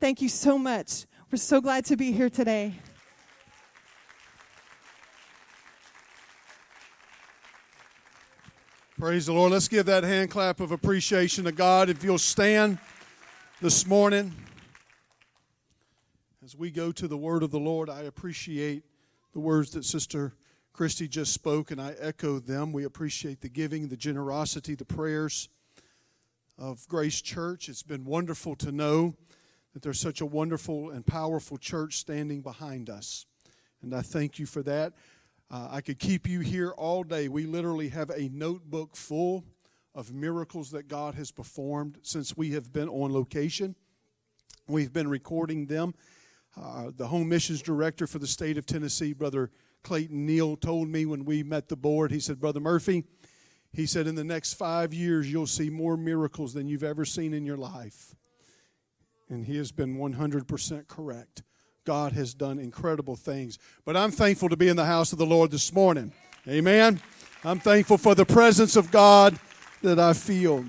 [0.00, 1.04] Thank you so much.
[1.30, 2.76] We're so glad to be here today.
[8.98, 9.52] Praise the Lord.
[9.52, 11.90] Let's give that hand clap of appreciation to God.
[11.90, 12.78] If you'll stand
[13.60, 14.32] this morning
[16.42, 18.82] as we go to the word of the Lord, I appreciate
[19.34, 20.32] the words that Sister
[20.72, 22.72] Christy just spoke, and I echo them.
[22.72, 25.50] We appreciate the giving, the generosity, the prayers
[26.60, 27.70] of Grace Church.
[27.70, 29.14] It's been wonderful to know
[29.72, 33.24] that there's such a wonderful and powerful church standing behind us.
[33.82, 34.92] And I thank you for that.
[35.50, 37.28] Uh, I could keep you here all day.
[37.28, 39.44] We literally have a notebook full
[39.94, 43.74] of miracles that God has performed since we have been on location.
[44.68, 45.94] We've been recording them.
[46.60, 49.50] Uh, the home missions director for the state of Tennessee, Brother
[49.82, 53.04] Clayton Neal, told me when we met the board, he said, Brother Murphy,
[53.72, 57.32] he said, in the next five years, you'll see more miracles than you've ever seen
[57.32, 58.14] in your life.
[59.28, 61.42] And he has been 100% correct.
[61.84, 63.58] God has done incredible things.
[63.84, 66.12] But I'm thankful to be in the house of the Lord this morning.
[66.48, 67.00] Amen.
[67.44, 69.38] I'm thankful for the presence of God
[69.82, 70.64] that I feel.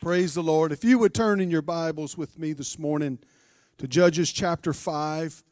[0.00, 0.70] Praise the Lord.
[0.70, 3.20] If you would turn in your Bibles with me this morning
[3.78, 5.42] to Judges chapter 5,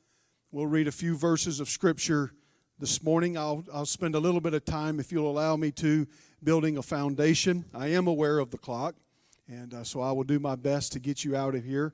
[0.53, 2.33] we'll read a few verses of Scripture
[2.81, 3.37] this morning.
[3.37, 6.07] I'll, I'll spend a little bit of time, if you'll allow me to,
[6.43, 7.67] building a foundation.
[7.75, 8.95] I am aware of the clock,
[9.47, 11.93] and uh, so I will do my best to get you out of here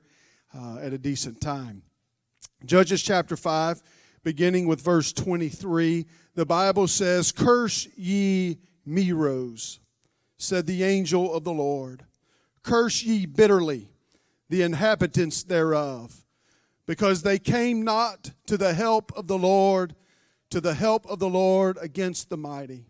[0.57, 1.81] uh, at a decent time.
[2.65, 3.83] Judges chapter 5,
[4.23, 8.57] beginning with verse 23, the Bible says, Curse ye
[8.87, 9.79] Meroz,
[10.37, 12.05] said the angel of the Lord.
[12.63, 13.89] Curse ye bitterly
[14.49, 16.23] the inhabitants thereof,
[16.85, 19.93] because they came not to the help of the Lord,
[20.49, 22.85] to the help of the Lord against the mighty.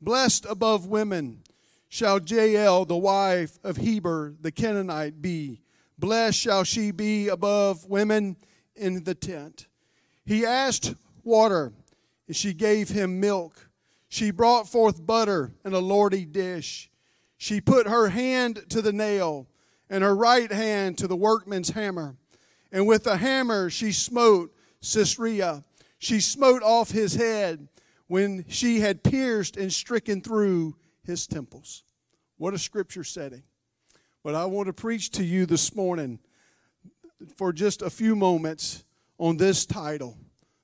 [0.00, 1.42] Blessed above women
[1.88, 5.62] shall Jael, the wife of Heber the Canaanite, be.
[5.98, 8.36] Blessed shall she be above women
[8.76, 9.66] in the tent.
[10.24, 11.72] He asked water,
[12.26, 13.68] and she gave him milk.
[14.08, 16.90] She brought forth butter in a lordy dish.
[17.36, 19.48] She put her hand to the nail,
[19.90, 22.16] and her right hand to the workman's hammer.
[22.70, 25.64] And with the hammer she smote Sisera.
[25.98, 27.68] She smote off his head
[28.06, 31.84] when she had pierced and stricken through his temples.
[32.36, 33.42] What a scripture setting.
[34.22, 36.18] But I want to preach to you this morning
[37.36, 38.84] for just a few moments
[39.18, 40.16] on this title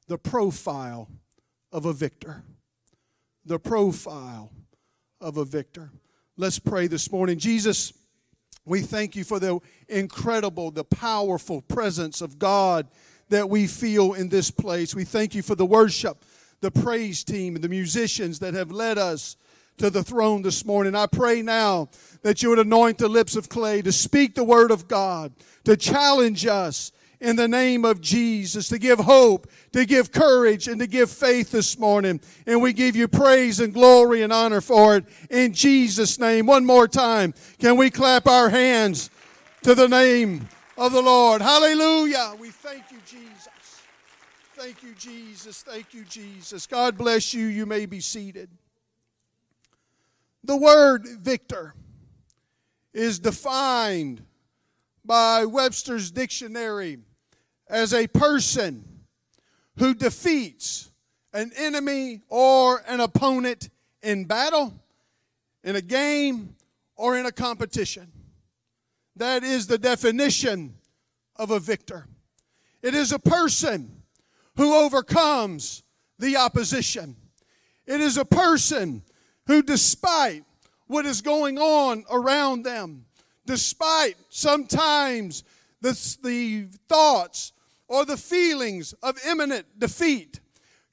[0.07, 1.09] The Profile
[1.73, 2.45] of a Victor.
[3.45, 4.53] The Profile
[5.21, 5.91] of a Victor.
[6.37, 7.39] Let's pray this morning.
[7.39, 7.93] Jesus,
[8.65, 12.89] we thank you for the incredible, the powerful presence of God
[13.29, 14.95] that we feel in this place.
[14.95, 16.25] We thank you for the worship,
[16.61, 19.37] the praise team, and the musicians that have led us
[19.79, 20.95] to the throne this morning.
[20.95, 21.89] I pray now
[22.23, 25.33] that you would anoint the lips of clay to speak the word of God,
[25.65, 30.79] to challenge us in the name of Jesus, to give hope, to give courage, and
[30.81, 32.21] to give faith this morning.
[32.47, 36.47] And we give you praise and glory and honor for it in Jesus' name.
[36.47, 39.11] One more time, can we clap our hands
[39.63, 41.41] to the name of the Lord?
[41.41, 42.35] Hallelujah.
[42.39, 42.94] We thank you.
[44.65, 45.63] Thank you, Jesus.
[45.63, 46.67] Thank you, Jesus.
[46.67, 47.45] God bless you.
[47.45, 48.49] You may be seated.
[50.43, 51.75] The word victor
[52.95, 54.25] is defined
[55.05, 56.97] by Webster's dictionary
[57.69, 58.87] as a person
[59.77, 60.91] who defeats
[61.35, 63.69] an enemy or an opponent
[64.03, 64.73] in battle,
[65.63, 66.57] in a game,
[66.97, 68.11] or in a competition.
[69.17, 70.77] That is the definition
[71.37, 72.07] of a victor.
[72.81, 74.01] It is a person
[74.57, 75.83] who overcomes
[76.19, 77.17] the opposition.
[77.87, 79.03] It is a person
[79.47, 80.45] who, despite
[80.87, 83.05] what is going on around them,
[83.47, 85.45] despite sometimes
[85.81, 87.53] the, the thoughts
[87.89, 90.41] or the feelings of imminent defeat,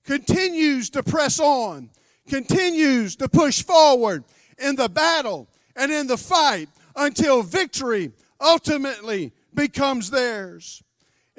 [0.03, 1.89] continues to press on,
[2.28, 4.24] continues to push forward
[4.57, 10.84] in the battle and in the fight until victory ultimately becomes theirs.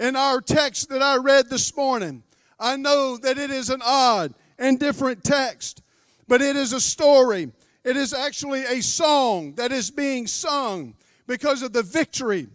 [0.03, 2.25] In our text that I read this morning,
[2.59, 5.81] I know that it is an odd and different text,
[6.27, 7.53] but it is a story.
[7.85, 10.97] It is actually a song that is being sung
[11.29, 12.49] because of the victory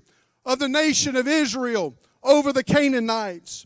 [0.45, 3.65] of the nation of Israel over the Canaanites.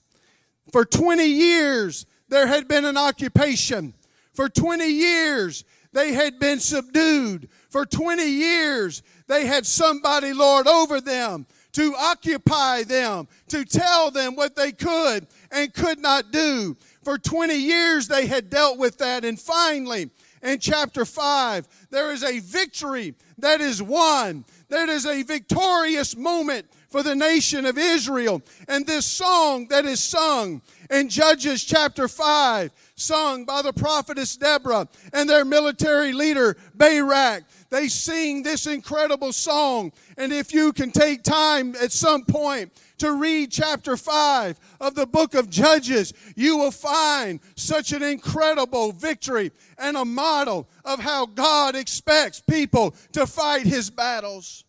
[0.71, 3.95] For 20 years, there had been an occupation.
[4.35, 7.49] For 20 years, they had been subdued.
[7.71, 14.35] For 20 years, they had somebody lord over them to occupy them, to tell them
[14.35, 16.75] what they could and could not do.
[17.03, 19.25] For 20 years, they had dealt with that.
[19.25, 20.09] And finally,
[20.43, 24.45] in chapter 5, there is a victory that is won.
[24.69, 28.41] There is a victorious moment for the nation of Israel.
[28.67, 34.87] And this song that is sung in Judges chapter 5, sung by the prophetess Deborah
[35.13, 39.93] and their military leader Barak, they sing this incredible song.
[40.17, 45.07] And if you can take time at some point to read chapter 5 of the
[45.07, 51.25] book of Judges, you will find such an incredible victory and a model of how
[51.25, 54.65] God expects people to fight his battles.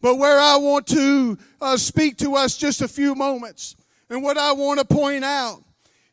[0.00, 3.76] But where I want to uh, speak to us just a few moments,
[4.08, 5.62] and what I want to point out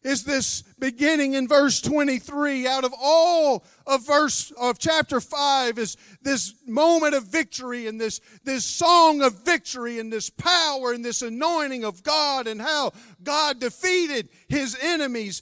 [0.03, 5.95] is this beginning in verse 23 out of all of verse of chapter 5 is
[6.21, 11.21] this moment of victory and this this song of victory and this power and this
[11.21, 12.91] anointing of God and how
[13.23, 15.41] God defeated his enemies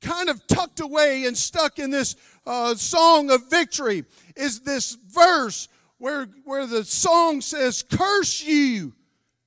[0.00, 2.16] kind of tucked away and stuck in this
[2.46, 5.68] uh, song of victory is this verse
[5.98, 8.94] where where the song says curse you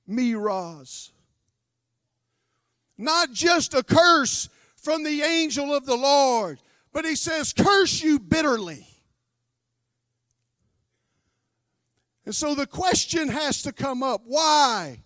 [0.08, 1.10] Meroz.
[2.96, 4.48] Not just a curse
[4.82, 6.58] from the angel of the Lord,
[6.92, 8.86] but he says, Curse you bitterly.
[12.24, 15.02] And so the question has to come up why?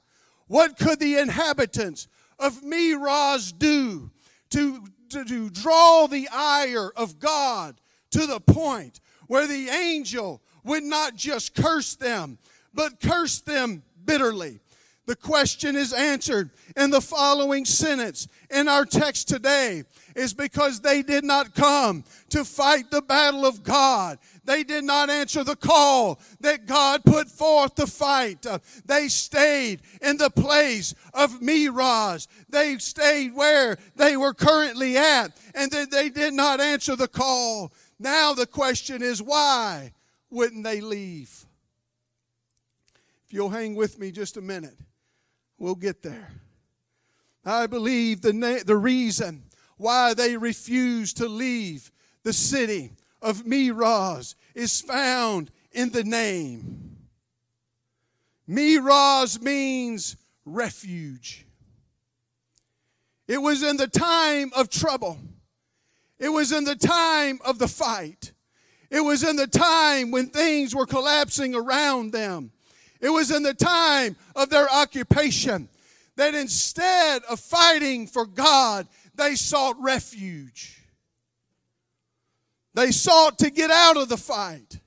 [0.48, 2.08] What could the inhabitants
[2.38, 4.10] of Meroz do
[4.50, 10.84] to, to, to draw the ire of God to the point where the angel would
[10.84, 12.38] not just curse them,
[12.72, 14.60] but curse them bitterly?
[15.06, 19.84] The question is answered in the following sentence in our text today
[20.16, 24.18] is because they did not come to fight the battle of God.
[24.44, 28.44] They did not answer the call that God put forth to fight.
[28.84, 32.26] They stayed in the place of Meroz.
[32.48, 37.72] They stayed where they were currently at, and then they did not answer the call.
[38.00, 39.92] Now the question is why
[40.30, 41.46] wouldn't they leave?
[43.24, 44.76] If you'll hang with me just a minute.
[45.58, 46.30] We'll get there.
[47.44, 49.44] I believe the, na- the reason
[49.76, 51.90] why they refuse to leave
[52.22, 52.92] the city
[53.22, 56.96] of Meroz is found in the name.
[58.48, 61.46] Meroz means refuge.
[63.28, 65.18] It was in the time of trouble.
[66.18, 68.32] It was in the time of the fight.
[68.90, 72.52] It was in the time when things were collapsing around them.
[73.00, 75.68] It was in the time of their occupation
[76.16, 80.82] that instead of fighting for God, they sought refuge.
[82.74, 84.80] They sought to get out of the fight.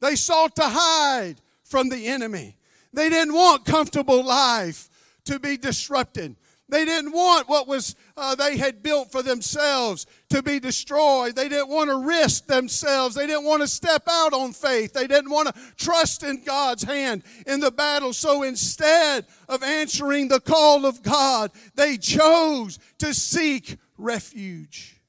[0.00, 2.56] They sought to hide from the enemy.
[2.92, 4.88] They didn't want comfortable life
[5.24, 6.36] to be disrupted.
[6.70, 11.34] They didn't want what was uh, they had built for themselves to be destroyed.
[11.34, 13.14] They didn't want to risk themselves.
[13.14, 14.92] They didn't want to step out on faith.
[14.92, 18.12] They didn't want to trust in God's hand in the battle.
[18.12, 25.00] So instead of answering the call of God, they chose to seek refuge.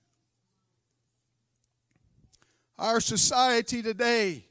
[2.79, 4.45] Our society today,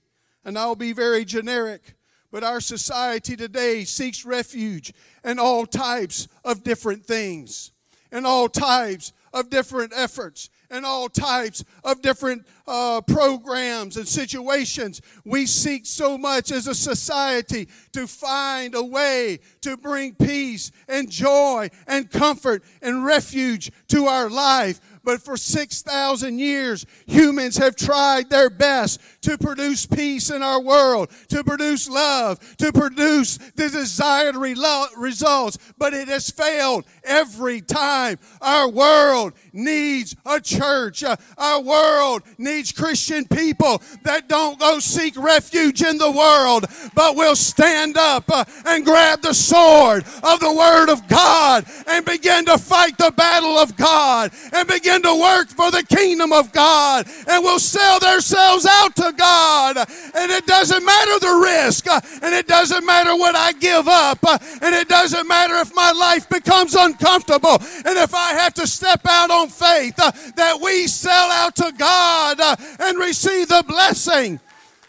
[0.45, 1.95] and I'll be very generic,
[2.31, 4.93] but our society today seeks refuge
[5.25, 7.73] in all types of different things,
[8.13, 15.01] in all types of different efforts, in all types of different uh, programs and situations.
[15.25, 21.11] We seek so much as a society to find a way to bring peace and
[21.11, 24.81] joy and comfort and refuge to our life.
[25.11, 31.11] But for 6,000 years, humans have tried their best to produce peace in our world,
[31.31, 38.19] to produce love, to produce the desired results, but it has failed every time.
[38.41, 41.03] Our world needs a church.
[41.03, 47.17] Uh, our world needs Christian people that don't go seek refuge in the world, but
[47.17, 52.45] will stand up uh, and grab the sword of the Word of God and begin
[52.47, 57.07] to fight the battle of God and begin to work for the kingdom of God
[57.27, 59.77] and will sell themselves out to God.
[60.15, 64.19] And it doesn't matter the risk uh, and it doesn't matter what I give up
[64.63, 69.01] and it doesn't matter if my life becomes uncomfortable and if I have to step
[69.07, 72.39] out on faith uh, that we sell out to God
[72.79, 74.41] and receive the blessing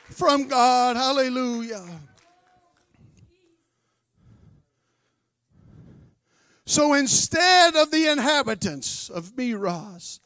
[0.10, 0.98] from God.
[0.98, 1.86] Hallelujah.
[6.66, 10.20] So instead of the inhabitants of Meroz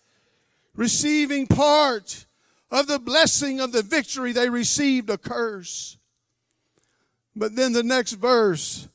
[0.75, 2.25] receiving part
[2.69, 5.97] of the blessing of the victory, they received a curse.
[7.35, 8.87] But then the next verse,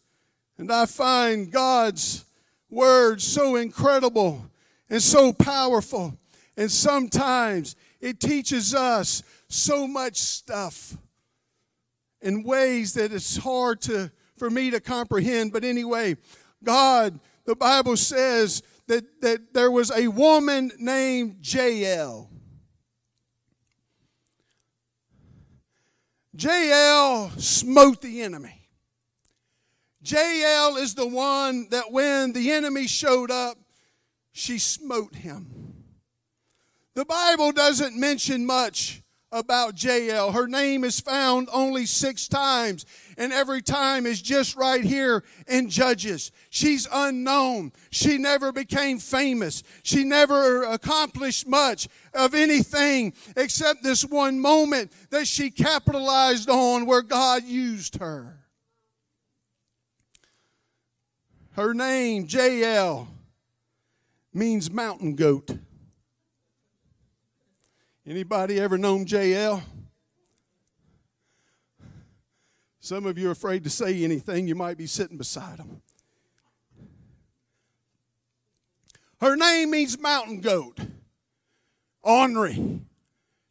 [0.59, 2.24] and I find God's
[2.71, 4.47] word so incredible
[4.89, 6.16] and so powerful.
[6.57, 10.97] And sometimes it teaches us so much stuff
[12.23, 15.53] in ways that it's hard to for me to comprehend.
[15.53, 16.16] But anyway,
[16.62, 22.31] God the Bible says that, that there was a woman named Jael.
[26.33, 28.60] Jael smote the enemy.
[30.11, 33.59] Jael is the one that when the enemy showed up,
[34.33, 35.75] she smote him.
[36.95, 39.03] The Bible doesn't mention much
[39.33, 40.33] about Jael.
[40.33, 42.85] Her name is found only six times,
[43.17, 46.33] and every time is just right here in Judges.
[46.51, 47.73] She's unknown.
[47.91, 49.63] She never became famous.
[49.85, 57.03] She never accomplished much of anything except this one moment that she capitalized on where
[57.03, 58.39] God used her.
[61.53, 63.09] Her name, Jael,
[64.32, 65.51] means mountain goat.
[68.07, 69.62] Anybody ever known Jael?
[72.78, 74.48] Some of you are afraid to say anything.
[74.48, 75.82] You might be sitting beside them.
[79.20, 80.78] Her name means mountain goat.
[82.03, 82.80] Ornery,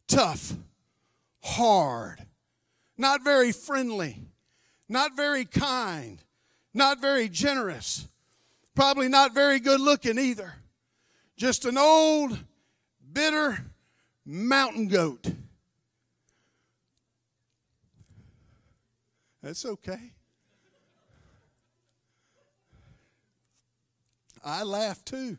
[0.08, 0.54] tough,
[1.42, 2.26] hard,
[2.98, 4.24] not very friendly,
[4.88, 6.22] not very kind,
[6.72, 8.08] not very generous,
[8.74, 10.54] probably not very good looking either.
[11.36, 12.38] Just an old,
[13.12, 13.64] bitter
[14.24, 15.32] mountain goat.
[19.42, 20.12] That's okay.
[24.44, 25.38] I laugh too.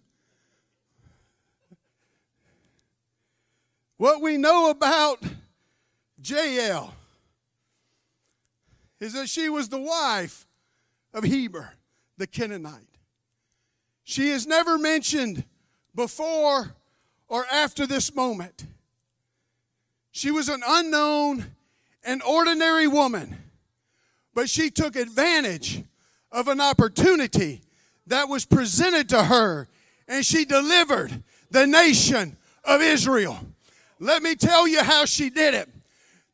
[3.98, 5.24] What we know about
[6.24, 6.96] Jael
[9.00, 10.48] is that she was the wife
[11.14, 11.74] of Heber,
[12.18, 12.88] the Canaanite.
[14.04, 15.44] She is never mentioned
[15.96, 16.76] before
[17.28, 18.66] or after this moment.
[20.12, 21.46] She was an unknown
[22.04, 23.38] and ordinary woman
[24.34, 25.84] but she took advantage
[26.32, 27.62] of an opportunity
[28.08, 29.68] that was presented to her
[30.08, 33.40] and she delivered the nation of Israel.
[34.00, 35.70] Let me tell you how she did it.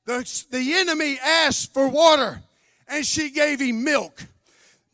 [0.05, 2.41] The, the enemy asked for water
[2.87, 4.23] and she gave him milk.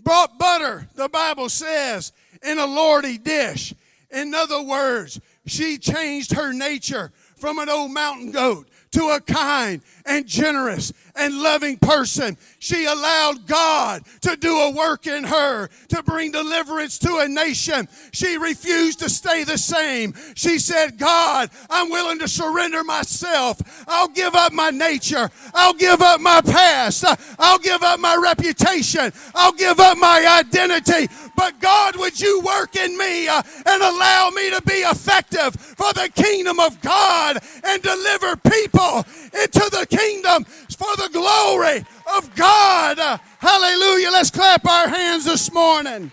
[0.04, 2.12] Brought butter, the Bible says,
[2.43, 3.74] in a lordy dish.
[4.12, 9.82] In other words, she changed her nature from an old mountain goat to a kind
[10.06, 12.38] and generous and loving person.
[12.60, 17.88] She allowed God to do a work in her to bring deliverance to a nation.
[18.12, 20.14] She refused to stay the same.
[20.36, 23.62] She said, God, I'm willing to surrender myself.
[23.88, 25.30] I'll give up my nature.
[25.54, 27.06] I'll give up my past.
[27.39, 29.12] I'll give up my reputation.
[29.36, 31.14] I'll give up my identity.
[31.36, 35.91] But God, would you work in me uh, and allow me to be effective for
[35.93, 41.86] the kingdom of God and deliver people into the kingdom for the glory
[42.18, 43.20] of God.
[43.39, 44.12] Hallelujah.
[44.12, 46.12] Let's clap our hands this morning.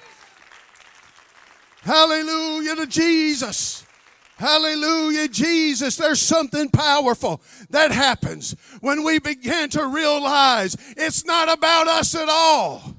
[1.82, 3.84] Hallelujah to Jesus.
[4.36, 5.96] Hallelujah, Jesus.
[5.96, 12.28] There's something powerful that happens when we begin to realize it's not about us at
[12.28, 12.94] all.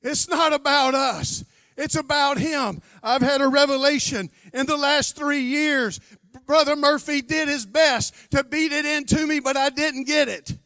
[0.00, 1.44] It's not about us.
[1.76, 2.80] It's about Him.
[3.02, 6.00] I've had a revelation in the last three years
[6.48, 10.56] Brother Murphy did his best to beat it into me, but I didn't get it.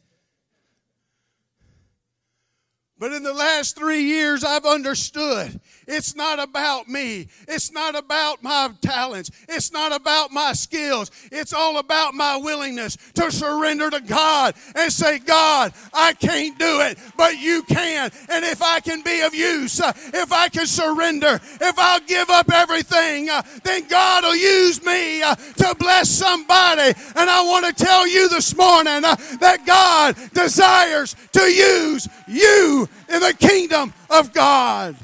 [2.97, 7.27] But in the last three years, I've understood it's not about me.
[7.47, 9.31] It's not about my talents.
[9.49, 11.11] It's not about my skills.
[11.31, 16.81] It's all about my willingness to surrender to God and say, God, I can't do
[16.81, 18.11] it, but you can.
[18.29, 22.29] And if I can be of use, uh, if I can surrender, if I'll give
[22.29, 26.93] up everything, uh, then God will use me uh, to bless somebody.
[27.15, 33.19] And I want to tell you this morning that God desires to use you in
[33.19, 34.95] the kingdom of God.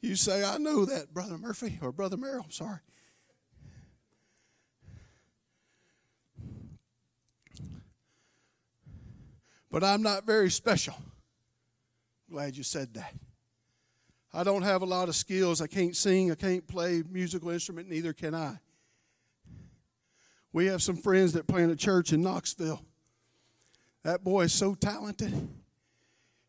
[0.00, 2.78] You say, I know that, Brother Murphy, or Brother Merrill, I'm sorry.
[9.70, 10.94] But I'm not very special.
[12.30, 13.14] Glad you said that.
[14.32, 15.60] I don't have a lot of skills.
[15.60, 16.30] I can't sing.
[16.30, 17.88] I can't play musical instrument.
[17.88, 18.58] Neither can I.
[20.52, 22.82] We have some friends that play in a church in Knoxville.
[24.02, 25.48] That boy is so talented.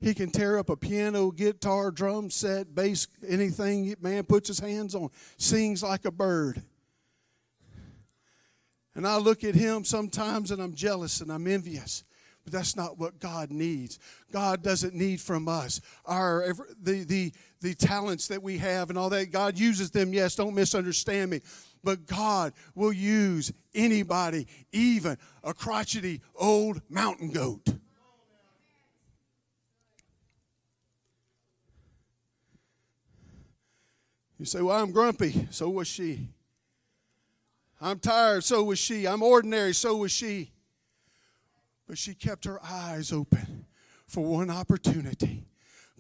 [0.01, 4.95] He can tear up a piano, guitar, drum set, bass, anything man puts his hands
[4.95, 5.09] on.
[5.37, 6.61] Sings like a bird.
[8.95, 12.03] And I look at him sometimes and I'm jealous and I'm envious.
[12.43, 13.99] But that's not what God needs.
[14.31, 17.31] God doesn't need from us our the the
[17.61, 19.31] the talents that we have and all that.
[19.31, 21.41] God uses them, yes, don't misunderstand me.
[21.83, 27.67] But God will use anybody, even a crotchety old mountain goat.
[34.41, 35.47] You say, Well, I'm grumpy.
[35.51, 36.27] So was she.
[37.79, 38.43] I'm tired.
[38.43, 39.07] So was she.
[39.07, 39.71] I'm ordinary.
[39.71, 40.49] So was she.
[41.87, 43.67] But she kept her eyes open
[44.07, 45.43] for one opportunity.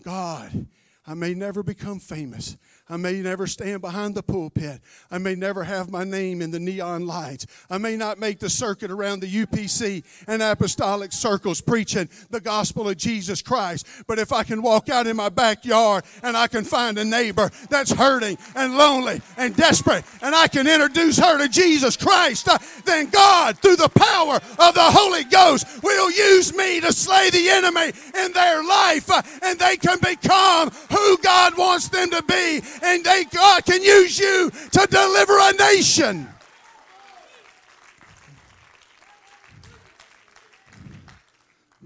[0.01, 0.65] God,
[1.05, 2.57] I may never become famous.
[2.91, 4.81] I may never stand behind the pulpit.
[5.09, 7.47] I may never have my name in the neon lights.
[7.69, 12.89] I may not make the circuit around the UPC and apostolic circles preaching the gospel
[12.89, 13.87] of Jesus Christ.
[14.07, 17.49] But if I can walk out in my backyard and I can find a neighbor
[17.69, 22.57] that's hurting and lonely and desperate and I can introduce her to Jesus Christ, uh,
[22.83, 27.51] then God, through the power of the Holy Ghost, will use me to slay the
[27.51, 32.59] enemy in their life uh, and they can become who God wants them to be
[32.81, 36.27] and they, God can use you to deliver a nation.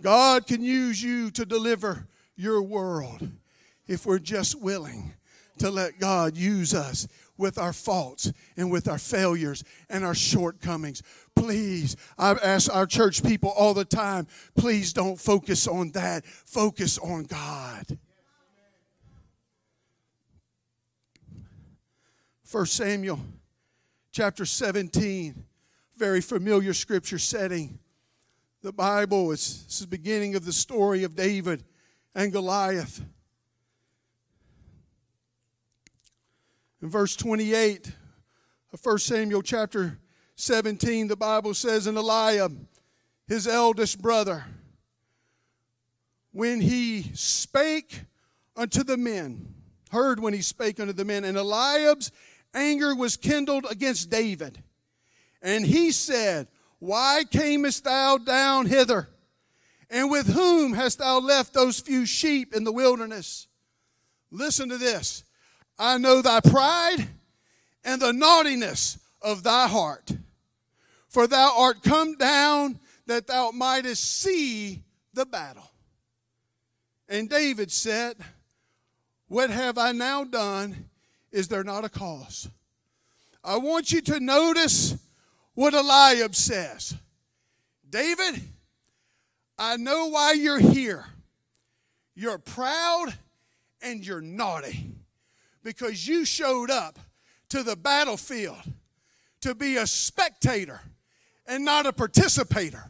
[0.01, 3.27] God can use you to deliver your world
[3.87, 5.13] if we're just willing
[5.57, 11.01] to let God use us with our faults and with our failures and our shortcomings.
[11.35, 16.25] Please, I ask our church people all the time, please don't focus on that.
[16.25, 17.97] Focus on God.
[22.55, 23.19] 1 Samuel
[24.13, 25.43] chapter 17,
[25.97, 27.77] very familiar scripture setting.
[28.61, 31.65] The Bible is is the beginning of the story of David
[32.15, 33.03] and Goliath.
[36.81, 37.91] In verse 28
[38.71, 39.99] of 1 Samuel chapter
[40.37, 42.67] 17, the Bible says, And Eliab,
[43.27, 44.45] his eldest brother,
[46.31, 48.03] when he spake
[48.55, 49.55] unto the men,
[49.91, 52.13] heard when he spake unto the men, and Eliab's
[52.55, 54.57] anger was kindled against David.
[55.41, 56.47] And he said,
[56.79, 59.09] Why camest thou down hither?
[59.89, 63.47] And with whom hast thou left those few sheep in the wilderness?
[64.31, 65.23] Listen to this.
[65.77, 67.07] I know thy pride
[67.83, 70.11] and the naughtiness of thy heart.
[71.07, 74.83] For thou art come down that thou mightest see
[75.13, 75.69] the battle.
[77.07, 78.17] And David said,
[79.27, 80.89] What have I now done?
[81.31, 82.49] Is there not a cause?
[83.43, 84.97] I want you to notice
[85.53, 86.95] what Eliab says.
[87.89, 88.41] David,
[89.57, 91.05] I know why you're here.
[92.15, 93.13] You're proud
[93.81, 94.91] and you're naughty
[95.63, 96.99] because you showed up
[97.49, 98.61] to the battlefield
[99.41, 100.81] to be a spectator
[101.45, 102.83] and not a participator.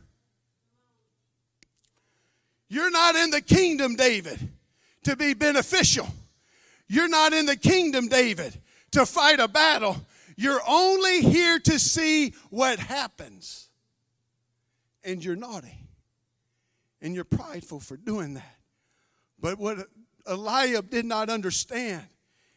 [2.69, 4.39] You're not in the kingdom, David,
[5.03, 6.07] to be beneficial.
[6.87, 8.59] You're not in the kingdom, David,
[8.91, 10.05] to fight a battle.
[10.37, 13.69] You're only here to see what happens.
[15.03, 15.79] And you're naughty.
[17.01, 18.57] And you're prideful for doing that.
[19.39, 19.87] But what
[20.25, 22.05] Eliab did not understand,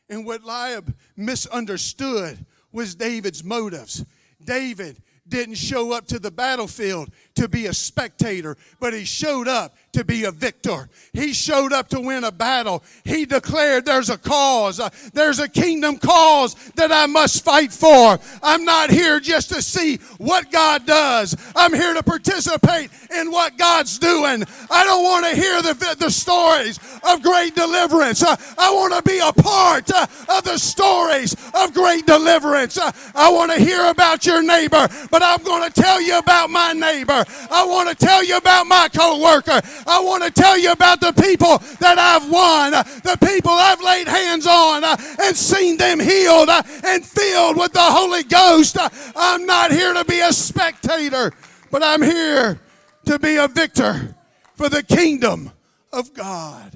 [0.08, 4.04] and what Eliab misunderstood, was David's motives.
[4.42, 9.76] David didn't show up to the battlefield to be a spectator, but he showed up
[9.92, 10.88] to be a victor.
[11.12, 12.82] He showed up to win a battle.
[13.04, 14.80] He declared there's a cause,
[15.14, 18.18] there's a kingdom cause that I must fight for.
[18.42, 21.36] I'm not here just to see what God does.
[21.54, 24.44] I'm here to participate in what God's doing.
[24.70, 26.78] I don't want to hear the, the stories
[27.08, 28.22] of great deliverance.
[28.22, 32.78] I want to be a part of the stories of great deliverance.
[33.14, 36.72] I want to hear about your neighbor, but I'm going to tell you about my
[36.72, 37.24] neighbor.
[37.50, 39.60] I want to tell you about my coworker.
[39.86, 44.08] I want to tell you about the people that I've won, the people I've laid
[44.08, 48.76] hands on uh, and seen them healed uh, and filled with the Holy Ghost.
[48.76, 51.32] Uh, I'm not here to be a spectator,
[51.70, 52.60] but I'm here
[53.06, 54.14] to be a victor
[54.54, 55.52] for the kingdom
[55.92, 56.72] of God.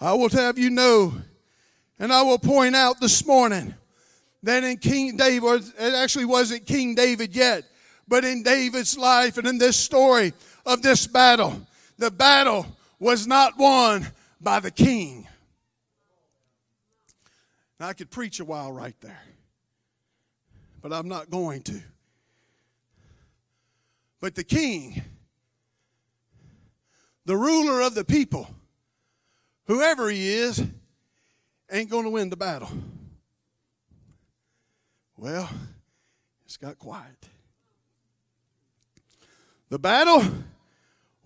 [0.00, 1.14] I will have you know,
[1.98, 3.74] and I will point out this morning
[4.42, 7.64] that in King David, it actually wasn't King David yet,
[8.08, 10.32] but in David's life and in this story
[10.64, 11.66] of this battle,
[11.98, 12.66] the battle
[12.98, 14.06] was not won
[14.40, 15.26] by the king.
[17.78, 19.20] Now, I could preach a while right there,
[20.82, 21.80] but I'm not going to.
[24.20, 25.02] But the king,
[27.24, 28.48] the ruler of the people,
[29.66, 30.62] whoever he is,
[31.72, 32.68] ain't going to win the battle.
[35.20, 35.50] Well,
[36.46, 37.28] it's got quiet.
[39.68, 40.24] The battle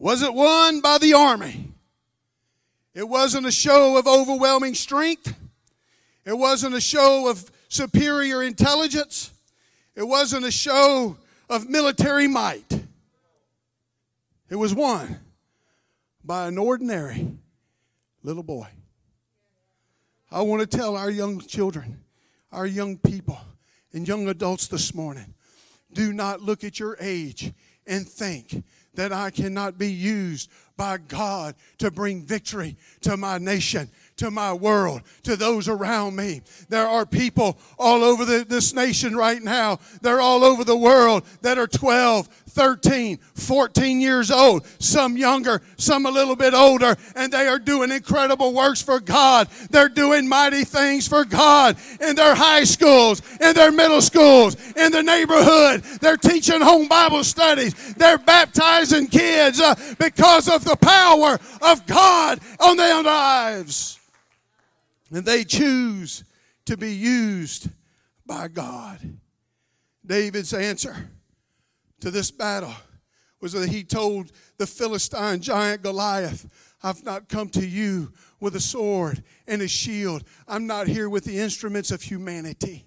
[0.01, 1.71] wasn't won by the army.
[2.93, 5.39] It wasn't a show of overwhelming strength.
[6.25, 9.31] It wasn't a show of superior intelligence.
[9.95, 11.17] It wasn't a show
[11.49, 12.83] of military might.
[14.51, 15.21] It was won
[16.25, 17.29] by an ordinary
[18.25, 18.67] little boy.
[20.33, 22.01] I want to tell our young children,
[22.51, 23.39] our young people,
[23.95, 25.35] and young adults this morning
[25.93, 27.53] do not look at your age
[27.87, 28.65] and think
[28.95, 34.53] that I cannot be used by God to bring victory to my nation, to my
[34.53, 36.43] world, to those around me.
[36.69, 41.25] There are people all over the, this nation right now, they're all over the world
[41.43, 47.33] that are 12, 13, 14 years old, some younger, some a little bit older, and
[47.33, 49.49] they are doing incredible works for God.
[49.71, 54.93] They're doing mighty things for God in their high schools, in their middle schools, in
[54.93, 55.83] the neighborhood.
[56.01, 57.95] They're teaching home Bible studies.
[57.95, 63.99] They're baptizing kids uh, because of the power of God on their lives.
[65.11, 66.23] And they choose
[66.67, 67.69] to be used
[68.25, 69.01] by God.
[70.07, 71.11] David's answer
[72.05, 72.75] to this battle
[73.41, 76.47] was that he told the Philistine giant Goliath,
[76.83, 80.23] I've not come to you with a sword and a shield.
[80.47, 82.85] I'm not here with the instruments of humanity.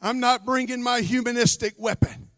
[0.00, 2.30] I'm not bringing my humanistic weapon.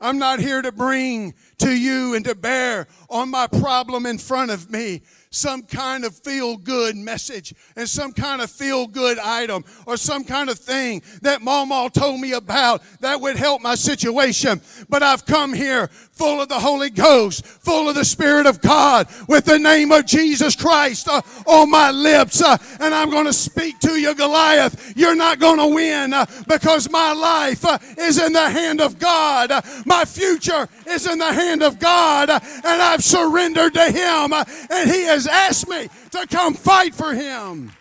[0.00, 4.52] I'm not here to bring to you and to bear on my problem in front
[4.52, 9.64] of me some kind of feel good message and some kind of feel good item
[9.86, 14.60] or some kind of thing that Mama told me about that would help my situation.
[14.88, 19.06] But I've come here full of the Holy Ghost, full of the Spirit of God,
[19.28, 22.42] with the name of Jesus Christ uh, on my lips.
[22.42, 24.94] Uh, and I'm going to speak to you, Goliath.
[24.96, 28.98] You're not going to win uh, because my life uh, is in the hand of
[28.98, 29.50] God.
[29.84, 32.30] my future is in the hand of God.
[32.30, 34.32] and I've surrendered to Him.
[34.70, 37.72] and He asked me to come fight for Him.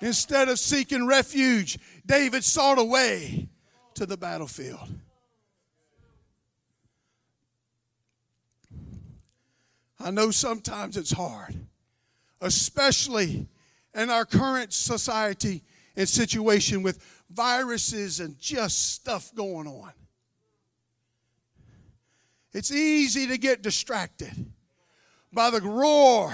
[0.00, 3.48] Instead of seeking refuge, David sought a way
[3.94, 4.88] to the battlefield.
[10.00, 11.54] I know sometimes it's hard,
[12.40, 13.46] especially
[13.94, 15.62] in our current society
[15.94, 16.98] and situation with
[17.30, 19.92] viruses and just stuff going on.
[22.52, 24.52] It's easy to get distracted
[25.32, 26.32] by the roar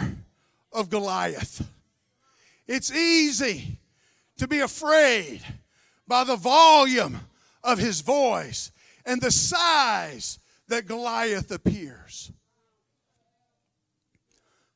[0.73, 1.67] of Goliath.
[2.67, 3.79] It's easy
[4.39, 5.41] to be afraid
[6.07, 7.21] by the volume
[7.63, 8.73] of his voice
[9.05, 10.39] and the size
[10.69, 12.31] that Goliath appears.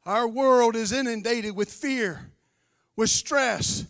[0.04, 2.30] Our world is inundated with fear,
[2.96, 3.86] with stress,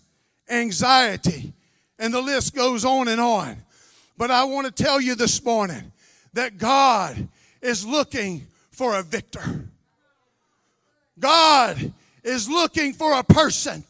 [0.50, 1.52] anxiety,
[1.98, 3.56] and the list goes on and on.
[4.18, 5.92] But I want to tell you this morning
[6.34, 7.28] that God
[7.62, 9.68] is looking for a victor.
[11.22, 11.92] God
[12.22, 13.84] is looking for a person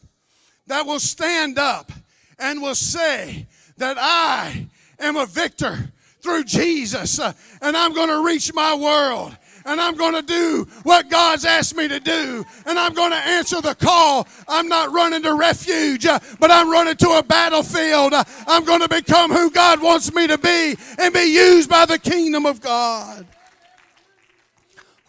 [0.67, 1.91] that will stand up
[2.39, 3.47] and will say
[3.77, 4.67] that I
[4.99, 5.91] am a victor
[6.21, 9.35] through Jesus uh, and I'm going to reach my world
[9.65, 13.17] and I'm going to do what God's asked me to do, and I'm going to
[13.17, 14.27] answer the call.
[14.45, 18.13] I'm not running to refuge, uh, but I'm running to a battlefield.
[18.13, 21.85] Uh, I'm going to become who God wants me to be and be used by
[21.85, 23.25] the kingdom of God.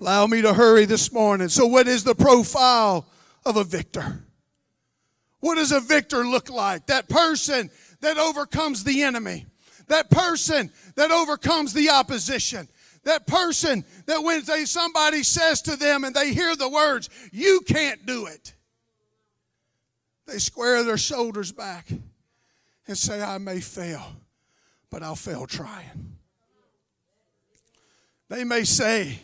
[0.05, 1.48] Allow me to hurry this morning.
[1.48, 3.06] So, what is the profile
[3.47, 4.22] of a victor?
[5.40, 6.85] What does a victor look like?
[6.89, 7.70] That person
[8.02, 9.47] that overcomes the enemy,
[9.86, 12.68] that person that overcomes the opposition,
[13.05, 17.62] that person that when they, somebody says to them and they hear the words, You
[17.66, 18.52] can't do it,
[20.26, 21.90] they square their shoulders back
[22.86, 24.05] and say, I may fail,
[24.90, 26.18] but I'll fail trying.
[28.28, 29.20] They may say,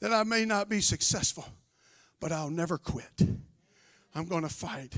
[0.00, 1.46] that I may not be successful,
[2.20, 3.22] but I'll never quit.
[4.14, 4.94] I'm going to fight.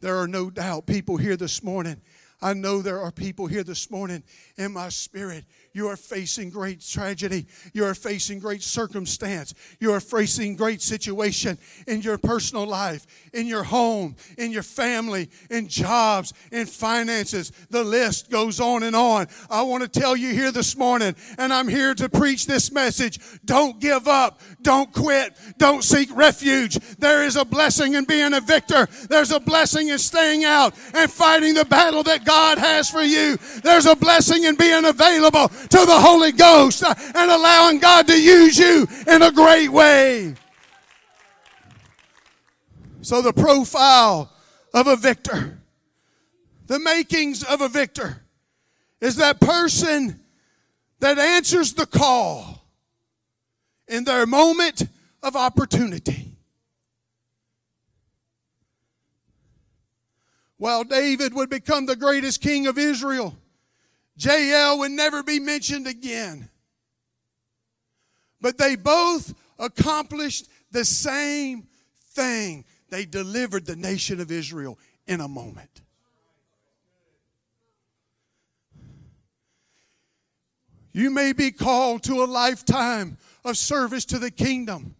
[0.00, 2.00] There are no doubt people here this morning.
[2.40, 4.22] I know there are people here this morning
[4.56, 7.46] in my spirit you are facing great tragedy.
[7.72, 9.54] You are facing great circumstance.
[9.78, 15.30] You are facing great situation in your personal life, in your home, in your family,
[15.48, 17.52] in jobs, in finances.
[17.70, 19.28] The list goes on and on.
[19.48, 23.20] I want to tell you here this morning, and I'm here to preach this message.
[23.44, 24.40] Don't give up.
[24.62, 25.36] Don't quit.
[25.58, 26.78] Don't seek refuge.
[26.98, 28.88] There is a blessing in being a victor.
[29.08, 33.36] There's a blessing in staying out and fighting the battle that God has for you.
[33.62, 38.58] There's a blessing in being available to the Holy Ghost and allowing God to use
[38.58, 40.34] you in a great way.
[43.02, 44.30] So, the profile
[44.74, 45.58] of a victor,
[46.66, 48.22] the makings of a victor,
[49.00, 50.20] is that person
[51.00, 52.62] that answers the call
[53.88, 54.82] in their moment
[55.22, 56.30] of opportunity.
[60.58, 63.39] While David would become the greatest king of Israel,
[64.20, 66.50] Jael would never be mentioned again.
[68.40, 71.66] But they both accomplished the same
[72.12, 72.64] thing.
[72.90, 75.82] They delivered the nation of Israel in a moment.
[80.92, 84.96] You may be called to a lifetime of service to the kingdom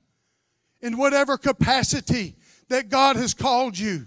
[0.80, 2.36] in whatever capacity
[2.68, 4.06] that God has called you.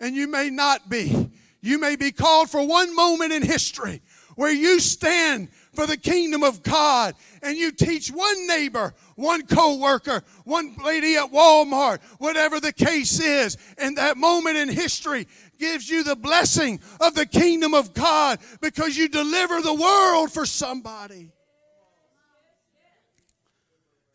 [0.00, 1.30] And you may not be.
[1.60, 4.00] You may be called for one moment in history
[4.42, 7.14] where you stand for the kingdom of God
[7.44, 13.56] and you teach one neighbor, one co-worker, one lady at Walmart, whatever the case is,
[13.78, 15.28] and that moment in history
[15.60, 20.44] gives you the blessing of the kingdom of God because you deliver the world for
[20.44, 21.30] somebody.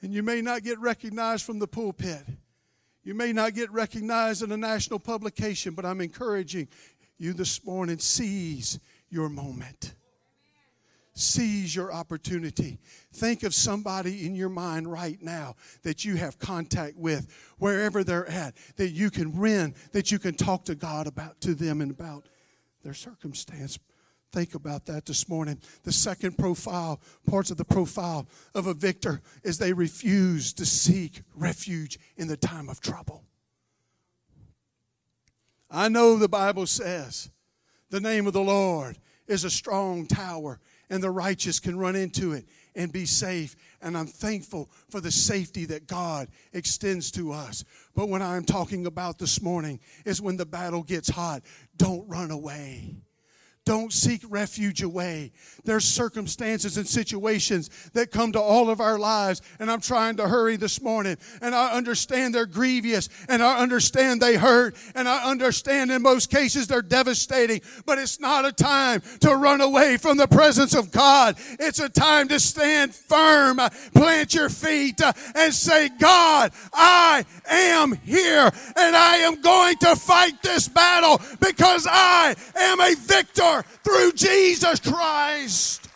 [0.02, 2.26] And you may not get recognized from the pulpit.
[3.06, 6.68] You may not get recognized in a national publication, but I'm encouraging
[7.18, 8.78] you this morning seize
[9.10, 9.94] your moment.
[11.20, 12.78] Seize your opportunity.
[13.12, 17.28] Think of somebody in your mind right now that you have contact with,
[17.58, 21.56] wherever they're at, that you can win, that you can talk to God about to
[21.56, 22.28] them and about
[22.84, 23.80] their circumstance.
[24.32, 25.60] Think about that this morning.
[25.82, 31.24] The second profile, parts of the profile of a victor, is they refuse to seek
[31.34, 33.24] refuge in the time of trouble.
[35.72, 37.32] I know the Bible says
[37.90, 42.34] the name of the Lord is a strong tower and the righteous can run into
[42.34, 42.46] it
[42.76, 43.56] and be safe.
[43.82, 47.64] And I'm thankful for the safety that God extends to us.
[47.96, 51.44] But what I'm talking about this morning is when the battle gets hot,
[51.76, 52.96] don't run away.
[53.68, 55.34] Don't seek refuge away.
[55.66, 60.30] There's circumstances and situations that come to all of our lives, and I'm trying to
[60.30, 61.18] hurry this morning.
[61.42, 66.30] And I understand they're grievous, and I understand they hurt, and I understand in most
[66.30, 67.60] cases they're devastating.
[67.86, 71.36] But it's not a time to run away from the presence of God.
[71.60, 73.60] It's a time to stand firm,
[73.94, 75.02] plant your feet,
[75.36, 81.86] and say, God, I am here, and I am going to fight this battle because
[81.86, 85.88] I am a victor through Jesus Christ.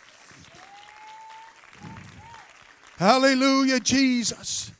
[2.97, 4.71] Hallelujah, Jesus.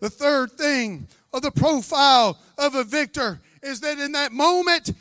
[0.00, 4.92] The third thing of the profile of a victor is that in that moment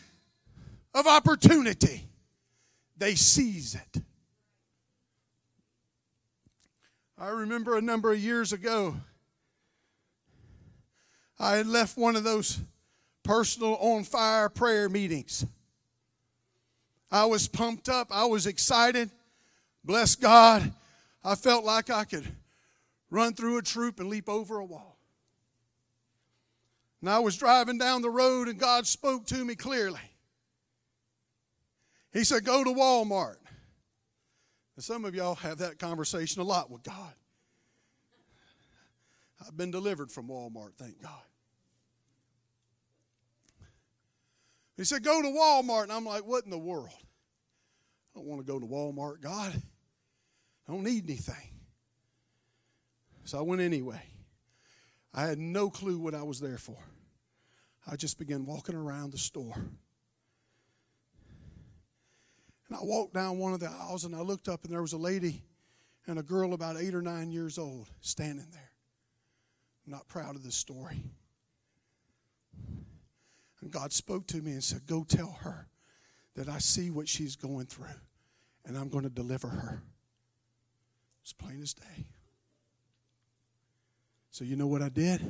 [0.93, 2.07] of opportunity,
[2.97, 4.01] they seize it.
[7.17, 8.95] I remember a number of years ago,
[11.39, 12.59] I had left one of those
[13.23, 15.45] personal on fire prayer meetings.
[17.11, 18.07] I was pumped up.
[18.11, 19.09] I was excited.
[19.83, 20.73] Bless God.
[21.23, 22.27] I felt like I could
[23.09, 24.97] run through a troop and leap over a wall.
[27.01, 30.01] And I was driving down the road, and God spoke to me clearly.
[32.11, 33.37] He said, Go to Walmart.
[34.75, 37.13] And some of y'all have that conversation a lot with God.
[39.45, 41.11] I've been delivered from Walmart, thank God.
[44.77, 45.83] He said, Go to Walmart.
[45.83, 46.93] And I'm like, What in the world?
[48.15, 49.53] I don't want to go to Walmart, God.
[50.67, 51.35] I don't need anything.
[53.25, 54.01] So I went anyway.
[55.13, 56.77] I had no clue what I was there for.
[57.89, 59.55] I just began walking around the store.
[62.69, 64.93] And I walked down one of the aisles and I looked up and there was
[64.93, 65.43] a lady
[66.05, 68.71] and a girl about eight or nine years old standing there.
[69.85, 71.03] I'm not proud of this story.
[73.61, 75.67] And God spoke to me and said, Go tell her
[76.35, 77.85] that I see what she's going through
[78.65, 79.81] and I'm going to deliver her.
[81.23, 82.05] It's plain as day.
[84.29, 85.21] So, you know what I did?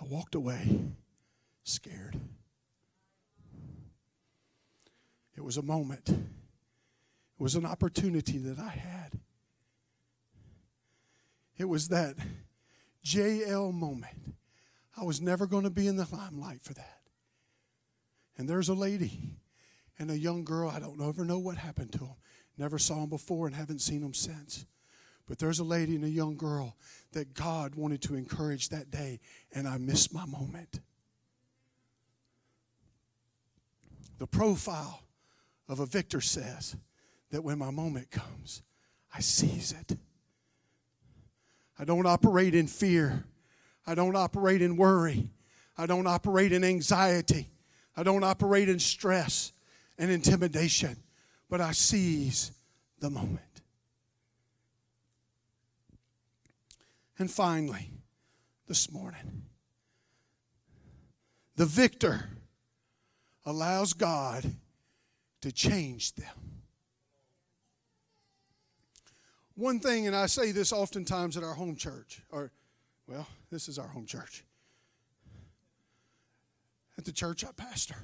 [0.00, 0.80] I walked away
[1.64, 2.18] scared.
[5.36, 6.18] It was a moment, it
[7.38, 9.20] was an opportunity that I had.
[11.56, 12.16] It was that
[13.02, 14.34] Jael moment.
[14.98, 17.00] I was never going to be in the limelight for that.
[18.36, 19.36] And there's a lady
[19.98, 22.14] and a young girl, I don't ever know what happened to them.
[22.56, 24.66] Never saw them before and haven't seen them since.
[25.26, 26.76] But there's a lady and a young girl
[27.12, 29.20] that God wanted to encourage that day,
[29.52, 30.80] and I missed my moment.
[34.18, 35.02] The profile
[35.68, 36.74] of a victor says
[37.30, 38.62] that when my moment comes,
[39.14, 39.96] I seize it.
[41.78, 43.24] I don't operate in fear.
[43.88, 45.30] I don't operate in worry.
[45.78, 47.48] I don't operate in anxiety.
[47.96, 49.52] I don't operate in stress
[49.98, 50.98] and intimidation,
[51.48, 52.52] but I seize
[53.00, 53.40] the moment.
[57.18, 57.88] And finally,
[58.66, 59.46] this morning,
[61.56, 62.28] the victor
[63.46, 64.44] allows God
[65.40, 66.60] to change them.
[69.54, 72.52] One thing, and I say this oftentimes at our home church, or,
[73.08, 74.44] well, this is our home church,
[76.98, 77.96] at the church I pastor.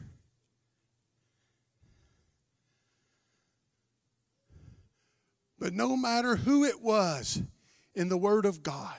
[5.59, 7.43] But no matter who it was
[7.95, 8.97] in the Word of God,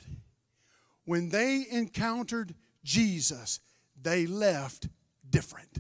[1.06, 3.60] when they encountered Jesus,
[4.02, 4.88] they left
[5.30, 5.80] different.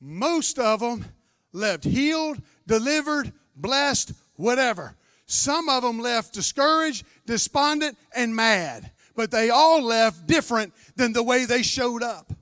[0.00, 1.04] Most of them
[1.52, 4.94] left healed, delivered, blessed, whatever.
[5.26, 8.90] Some of them left discouraged, despondent, and mad.
[9.14, 12.32] But they all left different than the way they showed up.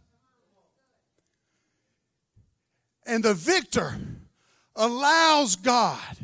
[3.05, 3.97] And the victor
[4.77, 6.17] allows God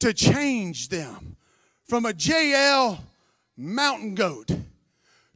[0.00, 1.36] to change them
[1.86, 3.02] from a Jael
[3.56, 4.50] mountain goat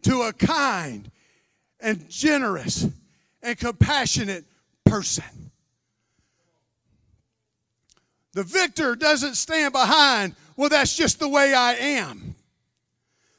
[0.02, 1.10] to a kind
[1.78, 2.88] and generous
[3.40, 4.44] and compassionate
[4.84, 5.52] person.
[8.32, 12.34] The victor doesn't stand behind, well, that's just the way I am.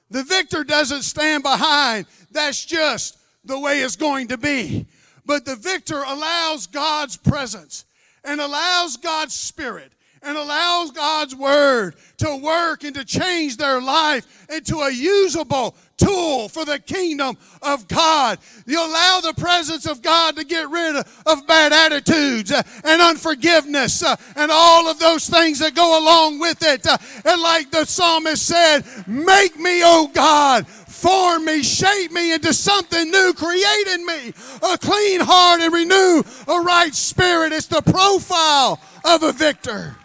[0.10, 4.88] The victor doesn't stand behind, that's just the way it's going to be.
[5.26, 7.86] But the victor allows God's presence
[8.23, 14.47] and allows God's spirit and allows God's word to work and to change their life
[14.49, 18.39] into a usable tool for the kingdom of God.
[18.65, 24.01] You allow the presence of God to get rid of bad attitudes uh, and unforgiveness
[24.01, 26.85] uh, and all of those things that go along with it.
[26.87, 32.53] Uh, and like the psalmist said, make me, O God, form me, shape me into
[32.53, 34.33] something new, create in me
[34.63, 37.51] a clean heart and renew a right spirit.
[37.51, 39.95] It's the profile of a victor.